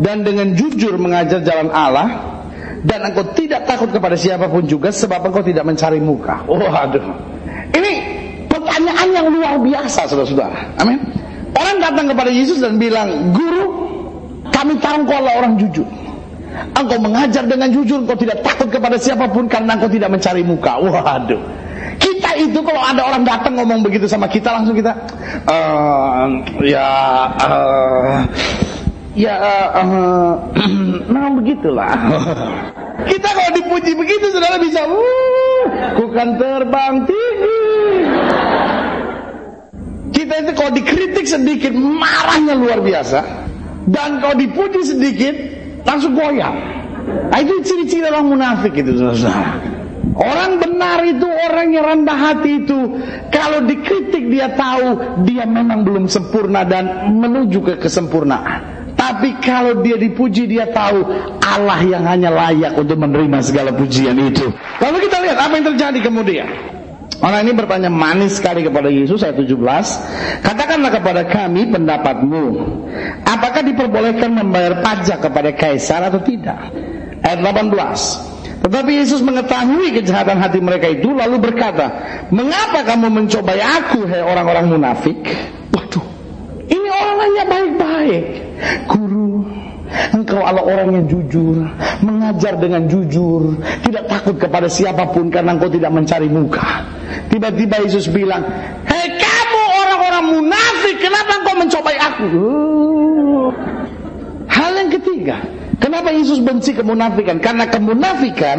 dan 0.00 0.24
dengan 0.24 0.56
jujur 0.56 0.96
mengajar 0.96 1.44
jalan 1.44 1.68
Allah 1.68 2.40
dan 2.88 3.04
engkau 3.04 3.36
tidak 3.36 3.68
takut 3.68 3.92
kepada 3.92 4.16
siapa 4.16 4.48
pun 4.48 4.64
juga 4.64 4.88
sebab 4.88 5.28
engkau 5.28 5.44
tidak 5.44 5.68
mencari 5.68 6.00
muka. 6.00 6.40
Oh 6.48 6.64
aduh. 6.64 7.04
Ini 7.76 7.92
pertanyaan 8.48 9.08
yang 9.12 9.26
luar 9.28 9.60
biasa 9.60 10.08
saudara-saudara. 10.08 10.80
Amin. 10.80 11.04
Orang 11.52 11.84
datang 11.84 12.08
kepada 12.10 12.32
Yesus 12.32 12.64
dan 12.64 12.80
bilang, 12.80 13.36
Guru, 13.36 13.83
kami 14.54 14.78
tahu 14.78 15.02
engkau 15.02 15.18
adalah 15.18 15.34
orang 15.42 15.54
jujur. 15.58 15.86
Engkau 16.78 16.98
mengajar 17.02 17.42
dengan 17.50 17.66
jujur, 17.74 18.06
engkau 18.06 18.14
tidak 18.14 18.38
takut 18.46 18.70
kepada 18.70 18.94
siapa 18.94 19.26
pun 19.26 19.50
karena 19.50 19.74
engkau 19.74 19.90
tidak 19.90 20.14
mencari 20.14 20.46
muka. 20.46 20.78
Waduh. 20.78 21.42
Kita 21.98 22.30
itu 22.38 22.58
kalau 22.62 22.80
ada 22.80 23.02
orang 23.02 23.26
datang 23.26 23.58
ngomong 23.58 23.82
begitu 23.82 24.06
sama 24.06 24.30
kita 24.30 24.50
langsung 24.50 24.74
kita 24.74 24.94
uh, 25.46 26.26
ya 26.62 26.90
uh, 27.38 28.18
ya 29.14 29.34
uh, 29.82 30.32
nah 31.10 31.28
begitulah. 31.34 31.90
kita 33.10 33.28
kalau 33.28 33.50
dipuji 33.58 33.92
begitu 33.98 34.30
saudara 34.30 34.56
bisa 34.62 34.86
uh, 34.86 35.62
bukan 35.98 36.28
terbang 36.38 36.94
tinggi. 37.04 37.62
Kita 40.14 40.34
itu 40.46 40.52
kalau 40.54 40.70
dikritik 40.72 41.26
sedikit 41.26 41.74
marahnya 41.74 42.54
luar 42.54 42.78
biasa 42.78 43.43
dan 43.88 44.20
kalau 44.20 44.36
dipuji 44.36 44.80
sedikit 44.84 45.34
langsung 45.84 46.16
goyang. 46.16 46.56
Nah, 47.04 47.38
itu 47.40 47.60
ciri-ciri 47.60 48.08
orang 48.08 48.32
munafik 48.32 48.72
itu 48.80 48.96
saudara. 48.96 49.60
Orang 50.14 50.62
benar 50.62 51.02
itu 51.02 51.26
orang 51.26 51.74
yang 51.74 51.84
rendah 51.84 52.14
hati 52.14 52.62
itu 52.62 52.78
kalau 53.34 53.66
dikritik 53.66 54.30
dia 54.30 54.52
tahu 54.54 55.20
dia 55.26 55.42
memang 55.42 55.82
belum 55.82 56.06
sempurna 56.06 56.62
dan 56.62 57.10
menuju 57.18 57.58
ke 57.60 57.74
kesempurnaan. 57.82 58.86
Tapi 58.94 59.42
kalau 59.42 59.82
dia 59.82 59.98
dipuji 59.98 60.46
dia 60.46 60.70
tahu 60.70 61.02
Allah 61.42 61.82
yang 61.82 62.06
hanya 62.06 62.30
layak 62.30 62.78
untuk 62.78 62.94
menerima 62.94 63.42
segala 63.42 63.74
pujian 63.74 64.16
itu. 64.22 64.48
Lalu 64.80 64.96
kita 65.10 65.18
lihat 65.18 65.38
apa 65.44 65.52
yang 65.58 65.66
terjadi 65.74 65.98
kemudian. 65.98 66.73
Orang 67.24 67.48
ini 67.48 67.56
bertanya 67.56 67.88
manis 67.88 68.36
sekali 68.36 68.60
kepada 68.60 68.92
Yesus 68.92 69.24
ayat 69.24 69.40
17 69.40 69.56
Katakanlah 70.44 70.92
kepada 70.92 71.24
kami 71.24 71.72
pendapatmu 71.72 72.44
Apakah 73.24 73.64
diperbolehkan 73.64 74.28
membayar 74.28 74.84
pajak 74.84 75.24
kepada 75.24 75.56
kaisar 75.56 76.04
atau 76.04 76.20
tidak 76.20 76.68
Ayat 77.24 77.40
18 77.40 78.34
tetapi 78.64 78.96
Yesus 78.96 79.20
mengetahui 79.20 79.92
kejahatan 79.92 80.40
hati 80.40 80.56
mereka 80.56 80.88
itu 80.88 81.12
lalu 81.12 81.36
berkata, 81.36 81.92
"Mengapa 82.32 82.80
kamu 82.80 83.12
mencobai 83.12 83.60
aku, 83.60 84.08
hai 84.08 84.24
orang-orang 84.24 84.72
munafik?" 84.72 85.20
Waduh. 85.68 86.00
Ini 86.72 86.88
orangnya 86.88 87.44
baik-baik. 87.44 88.24
Guru, 88.88 89.44
engkau 90.14 90.42
adalah 90.42 90.64
orang 90.64 90.88
yang 91.02 91.06
jujur, 91.06 91.64
mengajar 92.02 92.54
dengan 92.58 92.86
jujur, 92.86 93.58
tidak 93.86 94.04
takut 94.10 94.36
kepada 94.38 94.66
siapa 94.68 95.08
pun 95.10 95.30
karena 95.30 95.54
engkau 95.54 95.70
tidak 95.70 95.90
mencari 95.92 96.28
muka. 96.28 96.84
Tiba-tiba 97.30 97.82
Yesus 97.82 98.10
bilang, 98.10 98.42
"Hei 98.86 99.08
kamu 99.14 99.62
orang-orang 99.84 100.24
munafik, 100.38 100.96
kenapa 100.98 101.32
engkau 101.42 101.54
mencobai 101.58 101.96
aku?" 101.98 102.28
Hal 104.50 104.70
yang 104.78 104.90
ketiga, 104.94 105.36
Kenapa 105.84 106.16
Yesus 106.16 106.40
benci 106.40 106.72
kemunafikan? 106.72 107.36
Karena 107.44 107.68
kemunafikan 107.68 108.56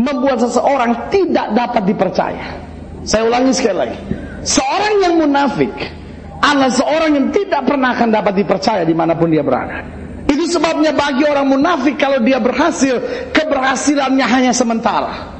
membuat 0.00 0.40
seseorang 0.40 1.12
tidak 1.12 1.52
dapat 1.52 1.82
dipercaya. 1.84 2.56
Saya 3.04 3.28
ulangi 3.28 3.52
sekali 3.52 3.76
lagi. 3.84 3.98
Seorang 4.48 4.94
yang 5.04 5.14
munafik 5.20 5.72
adalah 6.40 6.72
seorang 6.72 7.10
yang 7.20 7.26
tidak 7.36 7.68
pernah 7.68 7.92
akan 7.92 8.08
dapat 8.08 8.32
dipercaya 8.40 8.82
di 8.84 8.96
mana 8.96 9.12
pun 9.12 9.28
dia 9.28 9.44
berada. 9.44 10.03
Itu 10.44 10.60
sebabnya 10.60 10.92
bagi 10.92 11.24
orang 11.24 11.56
munafik 11.56 11.96
kalau 11.96 12.20
dia 12.20 12.36
berhasil, 12.36 13.00
keberhasilannya 13.32 14.28
hanya 14.28 14.52
sementara. 14.52 15.33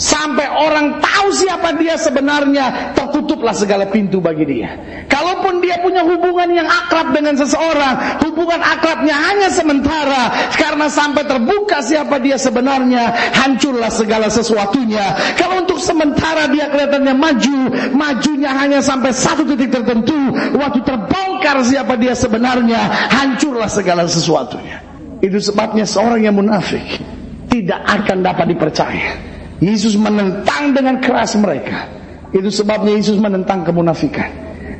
Sampai 0.00 0.48
orang 0.48 0.96
tahu 0.96 1.28
siapa 1.28 1.76
dia 1.76 2.00
sebenarnya 2.00 2.96
Tertutuplah 2.96 3.52
segala 3.52 3.84
pintu 3.92 4.16
bagi 4.16 4.48
dia. 4.48 4.72
Kalaupun 5.04 5.60
dia 5.60 5.76
punya 5.84 6.00
hubungan 6.08 6.48
yang 6.56 6.64
akrab 6.64 7.12
dengan 7.12 7.36
seseorang 7.36 8.16
Hubungan 8.24 8.64
akrabnya 8.64 9.12
hanya 9.12 9.52
sementara. 9.52 10.56
Karena 10.56 10.88
sampai 10.88 11.28
terbuka 11.28 11.84
siapa 11.84 12.16
dia 12.16 12.40
sebenarnya 12.40 13.12
Hancurlah 13.44 13.92
segala 13.92 14.32
sesuatunya. 14.32 15.36
Kalau 15.36 15.68
untuk 15.68 15.76
sementara 15.76 16.48
dia 16.48 16.72
kelihatannya 16.72 17.14
maju 17.20 17.60
Majunya 17.92 18.56
hanya 18.56 18.80
sampai 18.80 19.12
satu 19.12 19.44
titik 19.44 19.68
tertentu. 19.68 20.16
Waktu 20.56 20.80
terbongkar 20.80 21.60
siapa 21.60 22.00
dia 22.00 22.16
sebenarnya 22.16 23.12
Hancurlah 23.20 23.68
segala 23.68 24.08
sesuatunya. 24.08 24.80
Itu 25.20 25.36
sebabnya 25.44 25.84
seorang 25.84 26.24
yang 26.24 26.40
munafik 26.40 27.04
Tidak 27.52 27.80
akan 27.84 28.24
dapat 28.24 28.48
dipercaya 28.48 29.29
Yesus 29.60 29.94
menentang 29.94 30.72
dengan 30.72 30.98
keras 31.04 31.36
mereka. 31.36 31.86
Itu 32.32 32.48
sebabnya 32.48 32.96
Yesus 32.96 33.20
menentang 33.20 33.62
kemunafikan. 33.62 34.28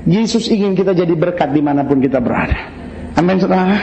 Yesus 0.08 0.48
ingin 0.48 0.72
kita 0.72 0.96
jadi 0.96 1.12
berkat 1.12 1.52
di 1.52 1.60
mana 1.60 1.84
pun 1.84 2.00
kita 2.00 2.16
berada. 2.18 2.56
Amin 3.20 3.36
saudara. 3.36 3.76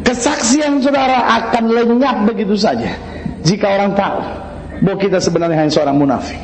Kesaksian 0.00 0.80
saudara 0.80 1.28
akan 1.44 1.64
lenyap 1.68 2.24
begitu 2.24 2.56
saja. 2.56 2.96
Jika 3.44 3.68
orang 3.68 3.92
tahu 3.92 4.20
bahwa 4.80 4.96
kita 4.96 5.20
sebenarnya 5.20 5.60
hanya 5.60 5.72
seorang 5.72 5.96
munafik. 6.00 6.40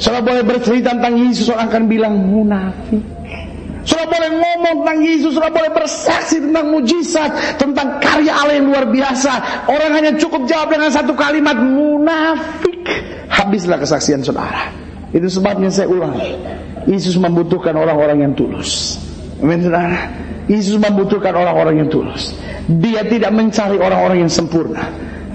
Saudara 0.00 0.24
boleh 0.24 0.44
bercerita 0.44 0.96
tentang 0.96 1.16
Yesus 1.20 1.52
orang 1.52 1.68
akan 1.68 1.82
bilang 1.88 2.14
munafik. 2.16 3.15
Sudah 3.86 4.02
boleh 4.10 4.30
ngomong 4.34 4.82
tentang 4.82 4.98
Yesus, 4.98 5.38
sudah 5.38 5.48
boleh 5.54 5.70
bersaksi 5.70 6.42
tentang 6.42 6.74
mujizat, 6.74 7.30
tentang 7.54 8.02
karya 8.02 8.34
Allah 8.34 8.58
yang 8.58 8.66
luar 8.66 8.84
biasa. 8.90 9.32
Orang 9.70 9.94
hanya 9.94 10.12
cukup 10.18 10.42
jawab 10.50 10.74
dengan 10.74 10.90
satu 10.90 11.14
kalimat 11.14 11.54
munafik. 11.54 12.82
Habislah 13.30 13.78
kesaksian 13.78 14.26
saudara. 14.26 14.74
Itu 15.14 15.30
sebabnya 15.30 15.70
saya 15.70 15.86
ulangi. 15.86 16.34
Yesus 16.90 17.14
membutuhkan 17.14 17.78
orang-orang 17.78 18.26
yang 18.26 18.32
tulus. 18.34 18.98
Amin 19.38 19.62
saudara. 19.62 20.10
Yesus 20.50 20.78
membutuhkan 20.82 21.34
orang-orang 21.34 21.86
yang 21.86 21.88
tulus. 21.90 22.34
Dia 22.66 23.06
tidak 23.06 23.30
mencari 23.30 23.78
orang-orang 23.78 24.26
yang 24.26 24.30
sempurna. 24.30 24.82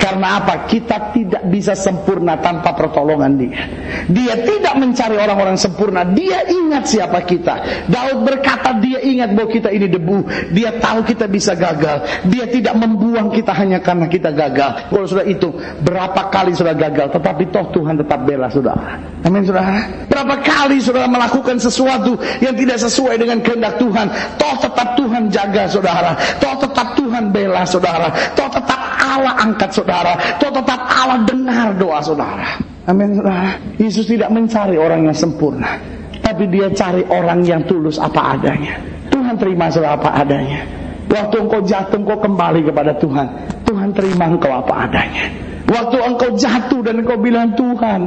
Karena 0.01 0.41
apa? 0.41 0.65
Kita 0.65 1.13
tidak 1.13 1.45
bisa 1.53 1.77
sempurna 1.77 2.41
tanpa 2.41 2.73
pertolongan 2.73 3.37
dia. 3.37 3.69
Dia 4.09 4.33
tidak 4.41 4.73
mencari 4.81 5.13
orang-orang 5.13 5.61
sempurna. 5.61 6.01
Dia 6.01 6.41
ingat 6.49 6.89
siapa 6.89 7.21
kita. 7.21 7.85
Daud 7.85 8.25
berkata 8.25 8.81
dia 8.81 8.97
ingat 8.97 9.37
bahwa 9.37 9.53
kita 9.53 9.69
ini 9.69 9.85
debu. 9.85 10.25
Dia 10.57 10.81
tahu 10.81 11.05
kita 11.05 11.29
bisa 11.29 11.53
gagal. 11.53 12.25
Dia 12.25 12.49
tidak 12.49 12.81
membuang 12.81 13.29
kita 13.29 13.53
hanya 13.53 13.77
karena 13.77 14.09
kita 14.09 14.33
gagal. 14.33 14.89
Kalau 14.89 15.05
sudah 15.05 15.25
itu, 15.29 15.53
berapa 15.85 16.33
kali 16.33 16.57
sudah 16.57 16.73
gagal. 16.73 17.13
Tetapi 17.13 17.53
toh 17.53 17.69
Tuhan 17.69 18.01
tetap 18.01 18.25
bela 18.25 18.49
saudara. 18.49 18.97
Amin 19.21 19.45
saudara. 19.45 19.85
Berapa 20.09 20.41
kali 20.41 20.81
saudara 20.81 21.05
melakukan 21.05 21.61
sesuatu 21.61 22.17
yang 22.41 22.57
tidak 22.57 22.81
sesuai 22.81 23.21
dengan 23.21 23.37
kehendak 23.45 23.77
Tuhan. 23.77 24.09
Toh 24.41 24.55
tetap 24.57 24.97
Tuhan 24.97 25.29
jaga 25.29 25.69
saudara. 25.69 26.17
Toh 26.41 26.57
tetap 26.57 26.97
Tuhan 26.97 27.29
bela 27.29 27.61
saudara. 27.69 28.09
Toh 28.33 28.49
tetap 28.49 28.70
Allah 29.11 29.33
angkat 29.35 29.75
saudara. 29.75 30.15
Tetap 30.39 30.79
Allah 30.87 31.19
dengar 31.27 31.75
doa 31.75 31.99
saudara. 31.99 32.55
Amin 32.87 33.19
saudara. 33.19 33.59
Yesus 33.75 34.07
tidak 34.07 34.31
mencari 34.31 34.79
orang 34.79 35.11
yang 35.11 35.17
sempurna. 35.17 35.75
Tapi 36.21 36.47
dia 36.47 36.71
cari 36.71 37.03
orang 37.11 37.43
yang 37.43 37.67
tulus 37.67 37.99
apa 37.99 38.39
adanya. 38.39 38.79
Tuhan 39.11 39.35
terima 39.35 39.67
saudara 39.67 39.99
apa 39.99 40.09
adanya. 40.15 40.63
Waktu 41.11 41.35
engkau 41.43 41.59
jatuh 41.59 41.99
engkau 41.99 42.17
kembali 42.23 42.63
kepada 42.71 42.95
Tuhan. 42.95 43.27
Tuhan 43.67 43.89
terima 43.91 44.31
engkau 44.31 44.51
apa 44.55 44.87
adanya. 44.87 45.27
Waktu 45.67 45.97
engkau 45.99 46.29
jatuh 46.39 46.79
dan 46.79 47.03
engkau 47.03 47.19
bilang 47.19 47.51
Tuhan. 47.59 48.01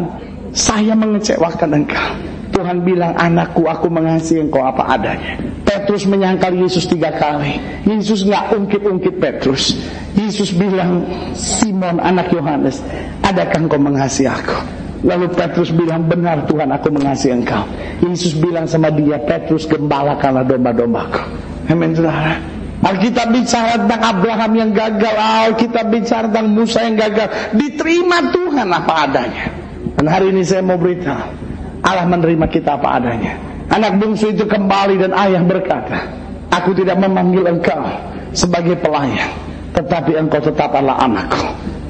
Saya 0.54 0.94
mengecewakan 0.96 1.84
engkau. 1.84 2.33
Tuhan 2.64 2.80
bilang 2.80 3.12
anakku 3.20 3.68
aku 3.68 3.92
mengasihi 3.92 4.40
engkau 4.48 4.64
apa 4.64 4.96
adanya. 4.96 5.36
Petrus 5.68 6.08
menyangkal 6.08 6.56
Yesus 6.56 6.88
tiga 6.88 7.12
kali. 7.12 7.60
Yesus 7.84 8.24
nggak 8.24 8.56
ungkit-ungkit 8.56 9.20
Petrus. 9.20 9.76
Yesus 10.16 10.48
bilang 10.56 11.04
Simon 11.36 12.00
anak 12.00 12.32
Yohanes, 12.32 12.80
adakah 13.20 13.68
engkau 13.68 13.76
mengasihi 13.76 14.32
aku? 14.32 14.56
Lalu 15.04 15.36
Petrus 15.36 15.76
bilang 15.76 16.08
benar 16.08 16.48
Tuhan 16.48 16.72
aku 16.72 16.88
mengasihi 16.88 17.36
engkau. 17.36 17.68
Yesus 18.00 18.32
bilang 18.32 18.64
sama 18.64 18.88
dia 18.88 19.20
Petrus 19.20 19.68
gembala 19.68 20.16
karena 20.16 20.40
domba-dombaku. 20.40 21.20
Amin 21.68 21.92
saudara. 21.92 22.40
Alkitab 22.80 23.28
bicara 23.28 23.76
tentang 23.76 24.00
Abraham 24.08 24.52
yang 24.56 24.70
gagal, 24.72 25.12
Alkitab 25.52 25.92
bicara 25.92 26.32
tentang 26.32 26.48
Musa 26.48 26.80
yang 26.80 26.96
gagal. 26.96 27.28
Diterima 27.60 28.32
Tuhan 28.32 28.72
apa 28.72 28.92
adanya. 29.04 29.52
Dan 30.00 30.08
hari 30.08 30.32
ini 30.32 30.40
saya 30.40 30.64
mau 30.64 30.80
beritahu 30.80 31.43
Allah 31.84 32.08
menerima 32.08 32.48
kita 32.48 32.80
apa 32.80 32.96
adanya. 32.96 33.36
Anak 33.68 34.00
bungsu 34.00 34.32
itu 34.32 34.48
kembali 34.48 34.96
dan 35.04 35.12
ayah 35.12 35.44
berkata, 35.44 36.00
Aku 36.48 36.72
tidak 36.72 36.96
memanggil 36.96 37.44
engkau 37.44 37.84
sebagai 38.32 38.80
pelayan, 38.80 39.28
tetapi 39.76 40.16
engkau 40.16 40.40
tetap 40.40 40.72
adalah 40.72 41.04
anakku. 41.04 41.44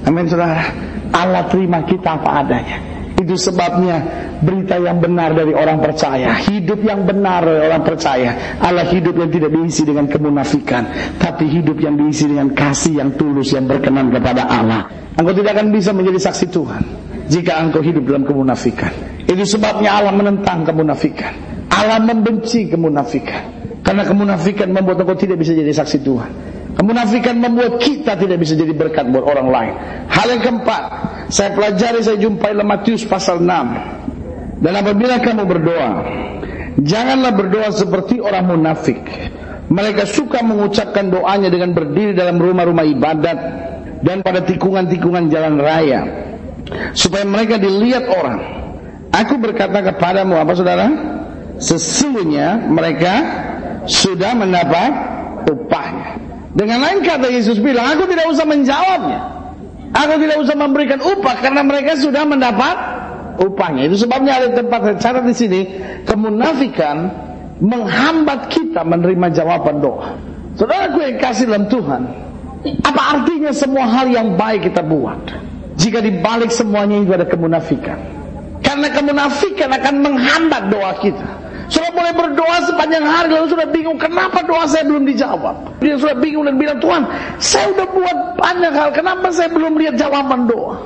Amin 0.08 0.26
saudara. 0.26 0.66
Allah 1.14 1.46
terima 1.46 1.86
kita 1.86 2.18
apa 2.18 2.42
adanya. 2.42 2.76
Itu 3.14 3.38
sebabnya 3.38 4.02
berita 4.42 4.74
yang 4.82 4.98
benar 4.98 5.30
dari 5.38 5.54
orang 5.54 5.78
percaya, 5.78 6.34
hidup 6.42 6.82
yang 6.82 7.06
benar 7.06 7.46
dari 7.46 7.62
orang 7.70 7.86
percaya, 7.86 8.58
Allah 8.58 8.90
hidup 8.90 9.14
yang 9.14 9.30
tidak 9.30 9.54
diisi 9.54 9.86
dengan 9.86 10.10
kemunafikan, 10.10 11.14
tapi 11.22 11.46
hidup 11.46 11.78
yang 11.78 11.94
diisi 11.94 12.26
dengan 12.26 12.50
kasih 12.50 12.98
yang 12.98 13.14
tulus 13.14 13.54
yang 13.54 13.70
berkenan 13.70 14.10
kepada 14.10 14.42
Allah. 14.50 14.90
Engkau 15.14 15.30
tidak 15.30 15.54
akan 15.54 15.70
bisa 15.70 15.94
menjadi 15.94 16.18
saksi 16.26 16.46
Tuhan 16.50 16.82
jika 17.28 17.60
engkau 17.60 17.80
hidup 17.80 18.04
dalam 18.04 18.24
kemunafikan. 18.28 18.92
Itu 19.24 19.44
sebabnya 19.48 19.96
Allah 19.96 20.12
menentang 20.12 20.68
kemunafikan. 20.68 21.32
Allah 21.72 21.98
membenci 22.00 22.68
kemunafikan. 22.68 23.42
Karena 23.84 24.04
kemunafikan 24.04 24.72
membuat 24.72 25.04
engkau 25.04 25.16
tidak 25.16 25.40
bisa 25.40 25.52
jadi 25.52 25.72
saksi 25.72 25.98
Tuhan. 26.04 26.30
Kemunafikan 26.74 27.38
membuat 27.38 27.78
kita 27.78 28.18
tidak 28.18 28.38
bisa 28.42 28.58
jadi 28.58 28.74
berkat 28.74 29.06
buat 29.08 29.24
orang 29.24 29.48
lain. 29.48 29.72
Hal 30.10 30.26
yang 30.26 30.42
keempat, 30.42 30.82
saya 31.30 31.54
pelajari, 31.54 32.02
saya 32.02 32.18
jumpai 32.18 32.50
dalam 32.50 32.66
Matius 32.66 33.06
pasal 33.06 33.38
6. 33.40 34.58
Dan 34.58 34.72
apabila 34.74 35.22
kamu 35.22 35.44
berdoa, 35.46 35.90
janganlah 36.82 37.32
berdoa 37.36 37.70
seperti 37.70 38.18
orang 38.18 38.50
munafik. 38.50 39.00
Mereka 39.70 40.04
suka 40.04 40.42
mengucapkan 40.44 41.08
doanya 41.08 41.48
dengan 41.48 41.72
berdiri 41.72 42.12
dalam 42.12 42.36
rumah-rumah 42.36 42.84
ibadat 42.84 43.38
dan 44.04 44.20
pada 44.20 44.44
tikungan-tikungan 44.44 45.32
jalan 45.32 45.56
raya 45.56 46.00
supaya 46.96 47.24
mereka 47.26 47.60
dilihat 47.60 48.08
orang. 48.08 48.38
Aku 49.14 49.38
berkata 49.38 49.78
kepadamu 49.94 50.34
apa 50.34 50.52
saudara? 50.58 50.86
Sesungguhnya 51.62 52.66
mereka 52.66 53.14
sudah 53.86 54.34
mendapat 54.34 54.90
upahnya. 55.46 56.18
Dengan 56.54 56.82
lain 56.82 57.02
kata 57.02 57.30
Yesus 57.30 57.58
bilang, 57.58 57.94
aku 57.94 58.10
tidak 58.10 58.26
usah 58.30 58.46
menjawabnya. 58.46 59.20
Aku 59.94 60.14
tidak 60.18 60.42
usah 60.42 60.56
memberikan 60.58 60.98
upah 60.98 61.38
karena 61.38 61.62
mereka 61.62 61.94
sudah 61.94 62.26
mendapat 62.26 62.76
upahnya. 63.38 63.86
Itu 63.86 64.02
sebabnya 64.06 64.42
ada 64.42 64.48
tempat 64.50 64.98
cara 64.98 65.22
di 65.22 65.34
sini 65.34 65.60
kemunafikan 66.02 67.10
menghambat 67.62 68.50
kita 68.50 68.82
menerima 68.82 69.30
jawaban 69.30 69.78
doa. 69.78 70.18
Saudara 70.58 70.90
aku 70.90 71.02
yang 71.02 71.18
kasih 71.18 71.46
dalam 71.50 71.66
Tuhan, 71.70 72.02
apa 72.82 73.02
artinya 73.18 73.50
semua 73.54 73.86
hal 73.86 74.10
yang 74.10 74.34
baik 74.34 74.70
kita 74.70 74.82
buat? 74.82 75.53
Jika 75.74 75.98
dibalik 75.98 76.50
semuanya 76.54 77.02
itu 77.02 77.12
ada 77.14 77.26
kemunafikan. 77.26 77.98
Karena 78.64 78.88
kemunafikan 78.90 79.70
akan 79.74 79.94
menghambat 80.00 80.62
doa 80.70 80.92
kita. 81.02 81.26
Sudah 81.68 81.90
boleh 81.96 82.12
berdoa 82.12 82.60
sepanjang 82.68 83.04
hari 83.04 83.32
lalu 83.32 83.48
sudah 83.56 83.68
bingung 83.72 83.96
kenapa 83.96 84.44
doa 84.44 84.68
saya 84.68 84.84
belum 84.84 85.08
dijawab. 85.08 85.80
Dia 85.80 85.96
sudah 85.96 86.16
bingung 86.20 86.44
dan 86.44 86.60
bilang 86.60 86.78
Tuhan, 86.78 87.02
saya 87.40 87.72
sudah 87.72 87.88
buat 87.88 88.18
banyak 88.36 88.72
hal, 88.72 88.88
kenapa 88.92 89.32
saya 89.32 89.48
belum 89.48 89.80
lihat 89.80 89.96
jawaban 89.96 90.44
doa? 90.44 90.76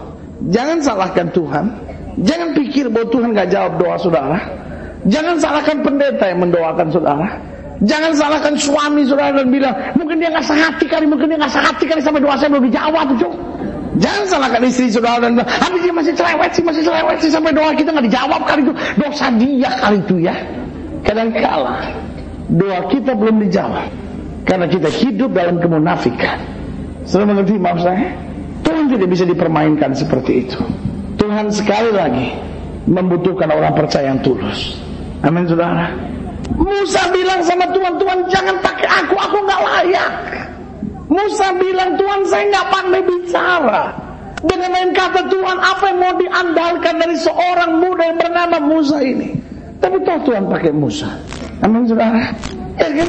Jangan 0.48 0.79
salahkan 0.79 1.27
Tuhan. 1.35 1.64
Jangan 2.22 2.48
pikir 2.55 2.90
bahwa 2.90 3.07
Tuhan 3.11 3.29
gak 3.35 3.48
jawab 3.51 3.72
doa 3.79 3.96
saudara. 3.98 4.38
Jangan 5.07 5.35
salahkan 5.38 5.77
pendeta 5.83 6.24
yang 6.31 6.40
mendoakan 6.46 6.87
saudara. 6.90 7.27
Jangan 7.79 8.11
salahkan 8.11 8.55
suami 8.59 9.07
saudara 9.07 9.38
dan 9.38 9.51
bilang, 9.55 9.74
mungkin 9.94 10.18
dia 10.18 10.31
gak 10.35 10.46
sehati 10.46 10.87
kali, 10.90 11.07
mungkin 11.07 11.31
dia 11.31 11.38
gak 11.38 11.55
sehati 11.55 11.85
kali 11.87 12.03
sampai 12.03 12.22
doa 12.22 12.35
saya 12.35 12.51
belum 12.51 12.66
dijawab. 12.70 13.07
Cuk. 13.18 13.35
Jangan 13.98 14.24
salahkan 14.30 14.62
istri 14.62 14.87
saudara 14.94 15.26
dan 15.26 15.42
habis 15.42 15.80
dia 15.82 15.94
masih 15.94 16.14
cerewet 16.14 16.50
sih, 16.54 16.62
masih 16.62 16.82
cerewet 16.87 17.18
sih 17.18 17.30
sampai 17.34 17.50
doa 17.50 17.74
kita 17.74 17.90
gak 17.90 18.06
dijawab 18.06 18.42
kali 18.46 18.61
itu. 18.62 18.74
Dosa 18.94 19.26
dia 19.34 19.70
kali 19.82 19.98
itu 19.98 20.16
ya. 20.22 20.34
Kadang-kala 21.02 21.82
doa 22.48 22.80
kita 22.88 23.12
belum 23.18 23.42
dijawab 23.48 23.90
karena 24.46 24.66
kita 24.70 24.88
hidup 24.88 25.30
dalam 25.34 25.58
kemunafikan. 25.58 26.38
Sudah 27.04 27.26
mengerti 27.26 27.58
maksud 27.58 27.90
saya? 27.90 28.08
Tuhan 28.62 28.87
tidak 28.92 29.08
bisa 29.11 29.24
dipermainkan 29.26 29.90
seperti 29.96 30.46
itu. 30.46 30.61
Tuhan 31.18 31.50
sekali 31.50 31.90
lagi 31.90 32.37
membutuhkan 32.87 33.50
orang 33.50 33.74
percaya 33.74 34.14
yang 34.14 34.20
tulus. 34.22 34.78
Amin 35.26 35.44
saudara. 35.44 35.90
Musa 36.54 37.02
bilang 37.12 37.44
sama 37.44 37.68
Tuhan, 37.74 38.00
Tuhan 38.00 38.18
jangan 38.32 38.56
pakai 38.64 38.88
aku, 38.88 39.14
aku 39.18 39.37
nggak 39.44 39.61
layak. 39.61 40.11
Musa 41.08 41.56
bilang 41.56 41.96
Tuhan 41.96 42.20
saya 42.28 42.44
nggak 42.52 42.66
pandai 42.68 43.02
bicara. 43.04 43.84
Dengan 44.38 44.70
lain 44.70 44.90
kata 44.94 45.26
Tuhan 45.26 45.58
apa 45.58 45.84
yang 45.90 45.98
mau 45.98 46.14
diandalkan 46.14 46.94
dari 47.00 47.16
seorang 47.18 47.82
muda 47.82 48.02
yang 48.06 48.18
bernama 48.22 48.56
Musa 48.62 49.02
ini? 49.02 49.34
Tapi 49.82 49.98
toh 50.06 50.20
Tuhan 50.22 50.46
pakai 50.46 50.70
Musa. 50.70 51.10
Amin 51.64 51.90
saudara. 51.90 52.30
Ya 52.78 52.88
kan? 52.92 53.08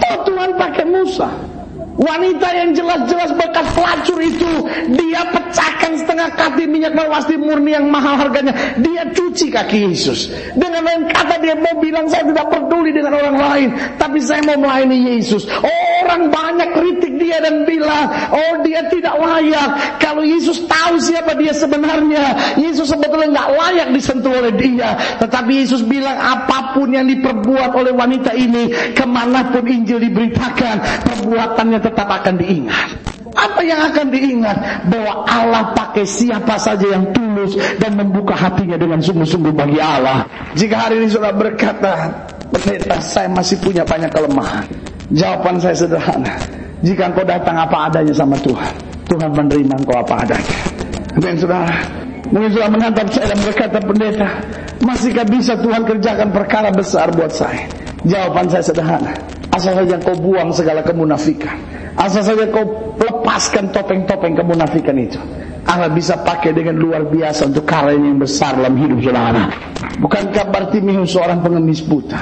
Toh 0.00 0.16
Tuhan 0.24 0.50
pakai 0.56 0.84
Musa. 0.88 1.28
Wanita 1.96 2.48
yang 2.52 2.76
jelas-jelas 2.76 3.32
bekas 3.40 3.72
pelacur 3.72 4.20
itu 4.20 4.68
Dia 5.00 5.32
pecahkan 5.32 5.96
setengah 5.96 6.28
kati 6.36 6.68
minyak 6.68 6.92
mawasti 6.92 7.40
murni 7.40 7.72
yang 7.72 7.88
mahal 7.88 8.20
harganya 8.20 8.52
Dia 8.76 9.08
cuci 9.16 9.48
kaki 9.48 9.88
Yesus 9.88 10.28
Dengan 10.52 10.84
lain 10.84 11.08
kata 11.08 11.40
dia 11.40 11.56
mau 11.56 11.72
bilang 11.80 12.04
saya 12.12 12.28
tidak 12.28 12.52
peduli 12.52 12.92
dengan 12.92 13.16
orang 13.16 13.36
lain 13.40 13.68
Tapi 13.96 14.20
saya 14.20 14.44
mau 14.44 14.60
melayani 14.60 15.16
Yesus 15.16 15.48
Orang 16.06 16.30
banyak 16.30 16.70
kritik 16.70 17.18
dia 17.18 17.42
dan 17.42 17.66
bilang 17.66 18.06
Oh 18.30 18.62
dia 18.62 18.86
tidak 18.86 19.18
layak 19.18 19.98
Kalau 19.98 20.22
Yesus 20.22 20.62
tahu 20.70 21.02
siapa 21.02 21.34
dia 21.34 21.50
sebenarnya 21.50 22.54
Yesus 22.54 22.94
sebetulnya 22.94 23.34
nggak 23.34 23.50
layak 23.58 23.88
disentuh 23.90 24.30
oleh 24.30 24.54
dia 24.54 24.94
Tetapi 25.18 25.66
Yesus 25.66 25.82
bilang 25.82 26.14
apa 26.14 26.78
pun 26.78 26.94
yang 26.94 27.10
diperbuat 27.10 27.74
oleh 27.74 27.90
wanita 27.90 28.30
ini 28.38 28.94
Ke 28.94 29.02
mana 29.02 29.50
pun 29.50 29.66
Injil 29.66 29.98
diberitakan 29.98 30.78
Perbuatannya 31.06 31.80
tetap 31.82 32.06
akan 32.06 32.34
diingat. 32.38 32.88
Apa 33.36 33.60
yang 33.60 33.80
akan 33.84 34.06
diingat? 34.08 34.88
Bahwa 34.88 35.28
Allah 35.28 35.76
pakai 35.76 36.08
siapa 36.08 36.56
saja 36.56 36.96
yang 36.96 37.12
tulus 37.12 37.52
dan 37.76 37.92
membuka 37.98 38.32
hatinya 38.32 38.80
dengan 38.80 39.04
sungguh-sungguh 39.04 39.52
bagi 39.52 39.76
Allah. 39.76 40.24
Jika 40.56 40.88
hari 40.88 41.04
ini 41.04 41.08
sudah 41.12 41.36
berkata, 41.36 42.08
pendeta 42.48 42.96
saya 43.04 43.28
masih 43.28 43.60
punya 43.60 43.84
banyak 43.84 44.08
kelemahan. 44.08 44.95
Jawaban 45.14 45.62
saya 45.62 45.76
sederhana. 45.78 46.34
Jika 46.82 47.14
engkau 47.14 47.22
datang 47.22 47.54
apa 47.54 47.86
adanya 47.86 48.10
sama 48.10 48.34
Tuhan, 48.42 48.74
Tuhan 49.06 49.30
menerima 49.32 49.74
engkau 49.78 49.96
apa 49.96 50.26
adanya. 50.26 50.56
Amin 51.14 51.38
saudara. 51.38 51.78
Mungkin 52.26 52.50
sudah 52.58 52.68
menatap 52.74 53.06
saya 53.14 53.26
dan 53.30 53.38
berkata 53.38 53.78
pendeta, 53.78 54.28
masihkah 54.82 55.26
bisa 55.30 55.54
Tuhan 55.62 55.86
kerjakan 55.86 56.28
perkara 56.34 56.74
besar 56.74 57.14
buat 57.14 57.30
saya? 57.30 57.70
Jawaban 58.02 58.50
saya 58.50 58.66
sederhana. 58.66 59.14
Asal 59.54 59.78
saja 59.78 59.96
kau 60.02 60.18
buang 60.18 60.50
segala 60.50 60.82
kemunafikan. 60.82 61.54
Asal 61.96 62.26
saja 62.26 62.44
kau 62.50 62.66
lepaskan 62.98 63.70
topeng-topeng 63.70 64.34
kemunafikan 64.36 64.98
itu. 64.98 65.16
Allah 65.66 65.90
bisa 65.90 66.18
pakai 66.22 66.54
dengan 66.54 66.78
luar 66.78 67.06
biasa 67.06 67.50
untuk 67.50 67.66
karya 67.66 67.98
yang 67.98 68.18
besar 68.22 68.54
dalam 68.58 68.78
hidup 68.78 69.02
saudara. 69.02 69.50
Bukankah 69.98 70.44
Bartimius 70.50 71.14
seorang 71.14 71.42
pengemis 71.42 71.82
buta? 71.82 72.20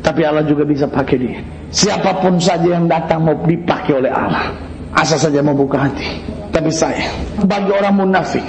Tapi 0.00 0.24
Allah 0.24 0.42
juga 0.46 0.64
bisa 0.64 0.88
pakai 0.88 1.16
dia. 1.20 1.38
Siapa 1.70 2.18
pun 2.18 2.36
saja 2.42 2.66
yang 2.78 2.90
datang 2.90 3.22
mau 3.22 3.36
dipakai 3.46 4.02
oleh 4.02 4.10
Allah. 4.10 4.50
Asal 4.90 5.22
saja 5.22 5.38
mau 5.38 5.54
buka 5.54 5.86
hati. 5.86 6.18
Tapi 6.50 6.70
saya, 6.74 7.06
bagi 7.46 7.70
orang 7.70 7.94
munafik, 7.94 8.42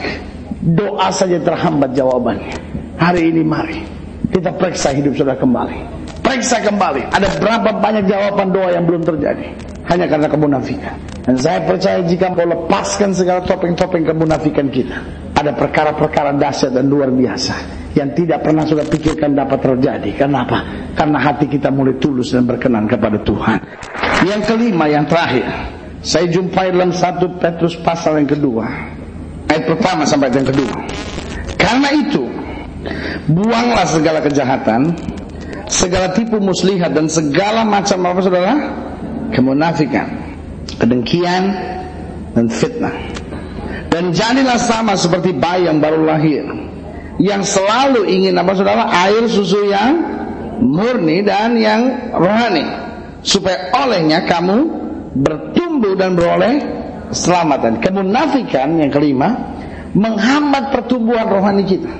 Doa 0.61 1.09
saja 1.09 1.41
terhambat 1.41 1.97
jawabannya. 1.97 2.53
Hari 3.01 3.33
ini 3.33 3.41
mari 3.41 3.81
kita 4.29 4.53
periksa 4.53 4.93
hidup 4.93 5.17
saudara 5.17 5.33
kembali. 5.41 5.77
Periksa 6.21 6.61
kembali. 6.61 7.09
Ada 7.09 7.41
berapa 7.41 7.81
banyak 7.81 8.05
jawaban 8.05 8.53
doa 8.53 8.69
yang 8.69 8.85
belum 8.85 9.01
terjadi. 9.01 9.57
Hanya 9.89 10.05
karena 10.05 10.29
kemunafikan. 10.29 10.93
Dan 11.25 11.35
saya 11.41 11.65
percaya 11.65 12.05
jika 12.05 12.29
kau 12.37 12.45
lepaskan 12.45 13.09
segala 13.09 13.41
topeng-topeng 13.41 14.05
kemunafikan 14.05 14.69
kita. 14.69 15.01
Ada 15.33 15.57
perkara-perkara 15.57 16.37
dahsyat 16.37 16.77
dan 16.77 16.85
luar 16.85 17.09
biasa. 17.09 17.57
Yang 17.97 18.23
tidak 18.23 18.45
pernah 18.45 18.63
sudah 18.63 18.85
pikirkan 18.85 19.33
dapat 19.33 19.65
terjadi. 19.65 20.13
Kenapa? 20.13 20.61
Karena 20.91 21.17
hati 21.17 21.47
kita 21.47 21.71
mulai 21.71 21.95
tulus 21.97 22.35
dan 22.35 22.43
berkenan 22.43 22.85
kepada 22.85 23.19
Tuhan. 23.23 23.59
Yang 24.27 24.41
kelima, 24.51 24.85
yang 24.91 25.07
terakhir. 25.07 25.47
Saya 26.01 26.27
jumpai 26.27 26.73
dalam 26.73 26.91
satu 26.91 27.37
Petrus 27.37 27.77
pasal 27.77 28.17
yang 28.17 28.25
kedua 28.25 28.65
Ayat 29.51 29.67
pertama 29.67 30.07
sampai 30.07 30.31
yang 30.31 30.47
kedua. 30.47 30.79
Karena 31.59 31.91
itu, 31.91 32.23
buanglah 33.27 33.83
segala 33.83 34.23
kejahatan, 34.23 34.95
segala 35.67 36.15
tipu 36.15 36.39
muslihat 36.39 36.95
dan 36.95 37.11
segala 37.11 37.67
macam 37.67 37.99
apa 38.07 38.19
saudara? 38.23 38.55
Kemunafikan, 39.35 40.07
kedengkian 40.79 41.51
dan 42.31 42.47
fitnah. 42.47 42.95
Dan 43.91 44.15
jadilah 44.15 44.55
sama 44.55 44.95
seperti 44.95 45.35
bayi 45.35 45.67
yang 45.67 45.83
baru 45.83 45.99
lahir, 46.07 46.47
yang 47.19 47.43
selalu 47.43 48.07
ingin 48.07 48.39
apa 48.39 48.55
saudara? 48.55 48.87
Air 48.87 49.27
susu 49.27 49.67
yang 49.67 50.10
murni 50.61 51.25
dan 51.25 51.57
yang 51.57 52.13
rohani, 52.13 52.65
supaya 53.25 53.73
olehnya 53.73 54.23
kamu 54.29 54.57
bertumbuh 55.17 55.97
dan 55.97 56.15
beroleh 56.15 56.55
keselamatan. 57.11 57.83
Kemunafikan 57.83 58.79
yang 58.79 58.93
kelima 58.93 59.35
menghambat 59.91 60.71
pertumbuhan 60.71 61.27
rohani 61.27 61.63
kita. 61.67 61.91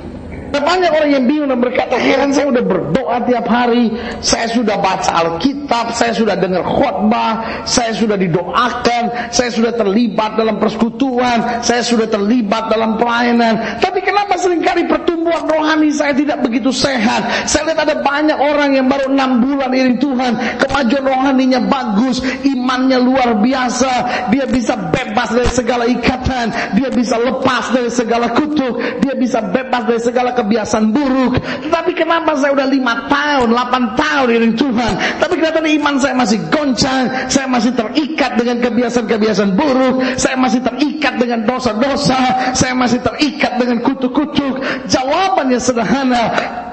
Banyak 0.51 0.91
orang 0.91 1.11
yang 1.15 1.25
bingung 1.27 1.47
dan 1.47 1.63
berkata, 1.63 1.95
heran 1.95 2.35
saya 2.35 2.51
sudah 2.51 2.65
berdoa 2.67 3.17
tiap 3.23 3.47
hari, 3.47 3.91
saya 4.19 4.51
sudah 4.51 4.75
baca 4.83 5.11
Alkitab, 5.23 5.95
saya 5.95 6.11
sudah 6.11 6.35
dengar 6.35 6.63
khutbah, 6.67 7.63
saya 7.63 7.95
sudah 7.95 8.19
didoakan, 8.19 9.31
saya 9.31 9.49
sudah 9.51 9.71
terlibat 9.71 10.35
dalam 10.35 10.59
persekutuan, 10.59 11.63
saya 11.63 11.79
sudah 11.83 12.07
terlibat 12.11 12.67
dalam 12.67 12.99
pelayanan. 12.99 13.79
Tapi 13.79 14.03
kenapa 14.03 14.35
sering 14.35 14.59
kali 14.59 14.87
pertumbuhan 14.91 15.47
rohani 15.47 15.91
saya 15.95 16.11
tidak 16.11 16.43
begitu 16.43 16.71
sehat? 16.75 17.47
Saya 17.47 17.71
lihat 17.71 17.87
ada 17.87 17.95
banyak 18.03 18.35
orang 18.35 18.75
yang 18.75 18.91
baru 18.91 19.07
enam 19.07 19.39
bulan 19.39 19.71
iring 19.71 19.99
Tuhan, 20.03 20.33
kemajuan 20.59 21.03
rohaninya 21.07 21.63
bagus, 21.63 22.19
imannya 22.43 22.99
luar 22.99 23.39
biasa, 23.39 24.27
dia 24.35 24.43
bisa 24.47 24.75
bebas 24.91 25.31
dari 25.31 25.51
segala 25.51 25.83
ikatan, 25.87 26.75
dia 26.75 26.91
bisa 26.91 27.15
lepas 27.15 27.71
dari 27.71 27.87
segala 27.87 28.35
kutuk, 28.35 28.99
dia 28.99 29.15
bisa 29.15 29.39
bebas 29.39 29.87
dari 29.87 30.01
segala 30.03 30.40
kebiasaan 30.41 30.89
buruk. 30.89 31.37
Tetapi 31.39 31.91
kenapa 31.93 32.33
saya 32.35 32.51
udah 32.57 32.67
lima 32.67 33.05
tahun, 33.07 33.53
delapan 33.53 33.83
tahun 33.93 34.27
ini 34.33 34.49
Tuhan. 34.57 34.93
Tapi 35.21 35.33
kelihatan 35.37 35.65
iman 35.81 35.95
saya 36.01 36.13
masih 36.17 36.39
goncang. 36.49 37.29
Saya 37.29 37.47
masih 37.47 37.71
terikat 37.77 38.35
dengan 38.35 38.57
kebiasaan-kebiasaan 38.65 39.51
buruk. 39.53 40.01
Saya 40.17 40.35
masih 40.35 40.59
terikat 40.65 41.21
dengan 41.21 41.45
dosa-dosa. 41.45 42.51
Saya 42.57 42.73
masih 42.73 42.99
terikat 43.05 43.61
dengan 43.61 43.85
kutuk-kutuk. 43.85 44.59
Jawabannya 44.89 45.59
sederhana. 45.61 46.23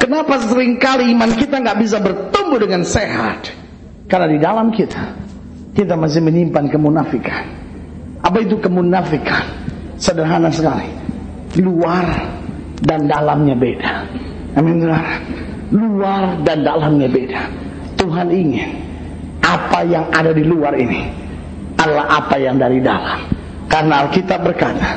Kenapa 0.01 0.41
sering 0.41 0.81
kali 0.81 1.13
iman 1.13 1.31
kita 1.37 1.61
nggak 1.61 1.79
bisa 1.79 2.01
bertumbuh 2.01 2.57
dengan 2.57 2.83
sehat? 2.83 3.53
Karena 4.09 4.25
di 4.25 4.39
dalam 4.41 4.73
kita, 4.73 5.05
kita 5.77 5.93
masih 5.93 6.25
menyimpan 6.25 6.73
kemunafikan. 6.73 7.45
Apa 8.25 8.41
itu 8.41 8.57
kemunafikan? 8.57 9.45
Sederhana 10.01 10.49
sekali. 10.49 10.89
Luar 11.61 12.38
dan 12.85 13.11
dalamnya 13.11 13.55
beda. 13.59 13.93
Amin 14.59 14.87
Luar 15.69 16.41
dan 16.49 16.65
dalamnya 16.65 17.09
beda. 17.11 17.43
Tuhan 17.99 18.29
ingin 18.33 18.71
apa 19.45 19.85
yang 19.85 20.09
ada 20.15 20.33
di 20.33 20.45
luar 20.47 20.73
ini 20.79 21.09
adalah 21.77 22.25
apa 22.25 22.37
yang 22.41 22.57
dari 22.57 22.81
dalam. 22.81 23.27
Karena 23.69 24.09
Alkitab 24.09 24.41
berkata, 24.49 24.97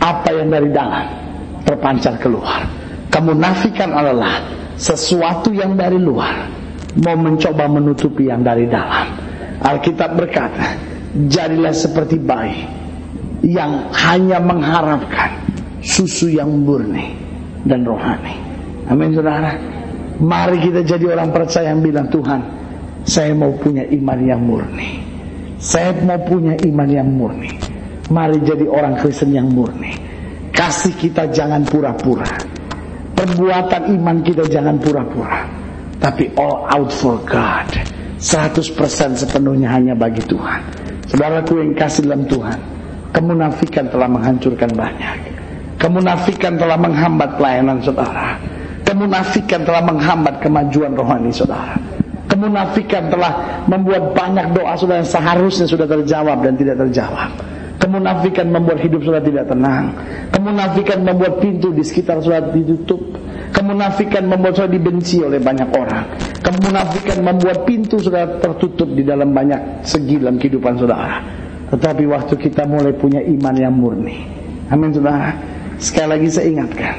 apa 0.00 0.28
yang 0.32 0.48
dari 0.48 0.70
dalam 0.72 1.04
terpancar 1.68 2.16
keluar. 2.16 2.64
Kemunafikan 3.12 3.92
adalah 3.92 4.40
sesuatu 4.76 5.52
yang 5.52 5.76
dari 5.76 6.00
luar 6.00 6.48
mau 7.00 7.16
mencoba 7.16 7.68
menutupi 7.68 8.28
yang 8.32 8.40
dari 8.40 8.64
dalam. 8.68 9.12
Alkitab 9.60 10.16
berkata, 10.16 10.76
jadilah 11.28 11.72
seperti 11.72 12.16
bayi 12.20 12.64
yang 13.44 13.92
hanya 13.92 14.40
mengharapkan 14.40 15.44
susu 15.86 16.34
yang 16.34 16.50
murni 16.66 17.14
dan 17.62 17.86
rohani. 17.86 18.34
Amin 18.90 19.14
saudara. 19.14 19.54
Mari 20.18 20.58
kita 20.58 20.82
jadi 20.82 21.14
orang 21.14 21.30
percaya 21.30 21.70
yang 21.70 21.84
bilang 21.84 22.10
Tuhan, 22.10 22.40
saya 23.06 23.30
mau 23.38 23.54
punya 23.54 23.86
iman 23.86 24.18
yang 24.18 24.42
murni. 24.42 24.98
Saya 25.62 25.94
mau 26.02 26.18
punya 26.26 26.58
iman 26.66 26.88
yang 26.90 27.06
murni. 27.06 27.54
Mari 28.10 28.42
jadi 28.42 28.66
orang 28.66 28.98
Kristen 28.98 29.30
yang 29.30 29.46
murni. 29.46 29.94
Kasih 30.50 30.96
kita 30.96 31.30
jangan 31.30 31.62
pura-pura. 31.68 32.26
Perbuatan 33.16 33.92
iman 33.96 34.16
kita 34.24 34.48
jangan 34.48 34.80
pura-pura. 34.80 35.48
Tapi 36.00 36.32
all 36.36 36.66
out 36.70 36.90
for 36.92 37.20
God. 37.24 37.68
100% 38.16 38.72
sepenuhnya 39.20 39.68
hanya 39.68 39.92
bagi 39.92 40.24
Tuhan. 40.24 40.60
Saudaraku 41.12 41.60
yang 41.60 41.72
kasih 41.76 42.08
dalam 42.08 42.24
Tuhan. 42.24 42.58
Kemunafikan 43.12 43.88
telah 43.92 44.08
menghancurkan 44.08 44.70
banyak. 44.72 45.25
Kemunafikan 45.76 46.56
telah 46.56 46.78
menghambat 46.80 47.36
pelayanan 47.36 47.78
saudara. 47.84 48.40
Kemunafikan 48.86 49.60
telah 49.66 49.82
menghambat 49.84 50.40
kemajuan 50.40 50.96
rohani 50.96 51.28
saudara. 51.34 51.76
Kemunafikan 52.26 53.12
telah 53.12 53.64
membuat 53.70 54.16
banyak 54.16 54.56
doa 54.56 54.72
saudara 54.74 55.04
yang 55.04 55.10
seharusnya 55.10 55.66
sudah 55.68 55.86
terjawab 55.86 56.42
dan 56.42 56.56
tidak 56.58 56.80
terjawab. 56.86 57.30
Kemunafikan 57.76 58.48
membuat 58.48 58.80
hidup 58.80 59.04
saudara 59.04 59.22
tidak 59.22 59.46
tenang. 59.52 59.92
Kemunafikan 60.32 61.04
membuat 61.04 61.44
pintu 61.44 61.70
di 61.76 61.84
sekitar 61.84 62.24
saudara 62.24 62.50
ditutup. 62.50 62.98
Kemunafikan 63.52 64.26
membuat 64.26 64.56
saudara 64.56 64.74
dibenci 64.74 65.20
oleh 65.20 65.38
banyak 65.38 65.68
orang. 65.76 66.04
Kemunafikan 66.40 67.20
membuat 67.20 67.68
pintu 67.68 68.00
saudara 68.00 68.40
tertutup 68.40 68.90
di 68.96 69.04
dalam 69.04 69.30
banyak 69.36 69.84
segi 69.84 70.18
dalam 70.18 70.40
kehidupan 70.40 70.80
saudara. 70.80 71.20
Tetapi 71.68 72.04
waktu 72.08 72.34
kita 72.38 72.64
mulai 72.64 72.96
punya 72.96 73.20
iman 73.20 73.54
yang 73.54 73.74
murni. 73.76 74.24
Amin 74.72 74.90
saudara. 74.90 75.30
Sekali 75.76 76.08
lagi 76.08 76.28
saya 76.32 76.46
ingatkan, 76.48 76.96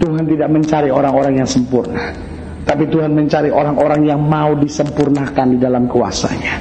Tuhan 0.00 0.24
tidak 0.24 0.48
mencari 0.48 0.88
orang-orang 0.88 1.44
yang 1.44 1.48
sempurna, 1.48 2.16
tapi 2.64 2.88
Tuhan 2.88 3.12
mencari 3.12 3.52
orang-orang 3.52 4.08
yang 4.08 4.20
mau 4.24 4.56
disempurnakan 4.56 5.46
di 5.52 5.58
dalam 5.60 5.84
kuasanya. 5.84 6.56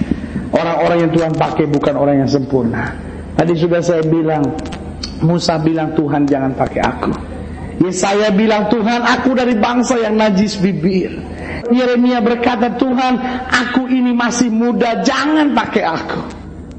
Orang-orang 0.51 1.07
yang 1.07 1.11
Tuhan 1.15 1.31
pakai 1.35 1.65
bukan 1.67 1.95
orang 1.95 2.15
yang 2.23 2.31
sempurna. 2.31 2.91
Tadi 3.35 3.53
sudah 3.55 3.79
saya 3.83 4.03
bilang, 4.03 4.43
Musa 5.23 5.59
bilang 5.59 5.95
Tuhan 5.95 6.27
jangan 6.27 6.51
pakai 6.55 6.81
aku. 6.83 7.11
Yesaya 7.75 8.31
bilang 8.31 8.71
Tuhan 8.71 9.03
aku 9.03 9.35
dari 9.35 9.55
bangsa 9.59 9.99
yang 9.99 10.15
najis 10.15 10.59
bibir. 10.63 11.11
Yeremia 11.67 12.23
berkata 12.23 12.71
Tuhan 12.79 13.19
aku 13.51 13.91
ini 13.91 14.15
masih 14.15 14.47
muda 14.47 15.03
jangan 15.03 15.51
pakai 15.51 15.83
aku. 15.83 16.19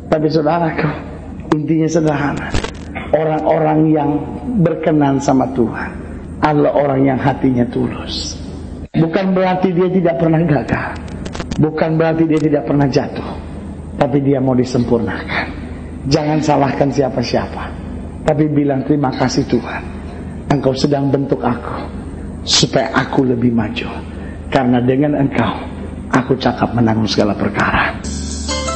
Tapi 0.09 0.27
saudaraku 0.33 0.89
intinya 1.53 1.89
sederhana 1.91 2.66
orang-orang 3.17 3.81
yang 3.89 4.11
berkenan 4.61 5.17
sama 5.17 5.49
Tuhan 5.57 5.91
adalah 6.45 6.73
orang 6.77 7.01
yang 7.09 7.19
hatinya 7.19 7.65
tulus. 7.73 8.37
Bukan 8.93 9.33
berarti 9.33 9.73
dia 9.73 9.89
tidak 9.89 10.21
pernah 10.21 10.41
gagal. 10.45 10.89
Bukan 11.57 11.91
berarti 11.97 12.25
dia 12.29 12.41
tidak 12.41 12.65
pernah 12.69 12.89
jatuh. 12.89 13.31
Tapi 13.97 14.19
dia 14.21 14.39
mau 14.41 14.53
disempurnakan. 14.53 15.47
Jangan 16.07 16.39
salahkan 16.45 16.89
siapa-siapa. 16.93 17.65
Tapi 18.29 18.45
bilang 18.53 18.85
terima 18.85 19.09
kasih 19.17 19.49
Tuhan. 19.49 19.83
Engkau 20.53 20.77
sedang 20.77 21.09
bentuk 21.09 21.41
aku. 21.41 21.89
Supaya 22.45 22.93
aku 22.93 23.25
lebih 23.25 23.51
maju. 23.51 23.89
Karena 24.53 24.79
dengan 24.79 25.19
engkau 25.19 25.77
Aku 26.13 26.39
cakap 26.39 26.71
menanggung 26.71 27.11
segala 27.11 27.35
perkara. 27.35 27.99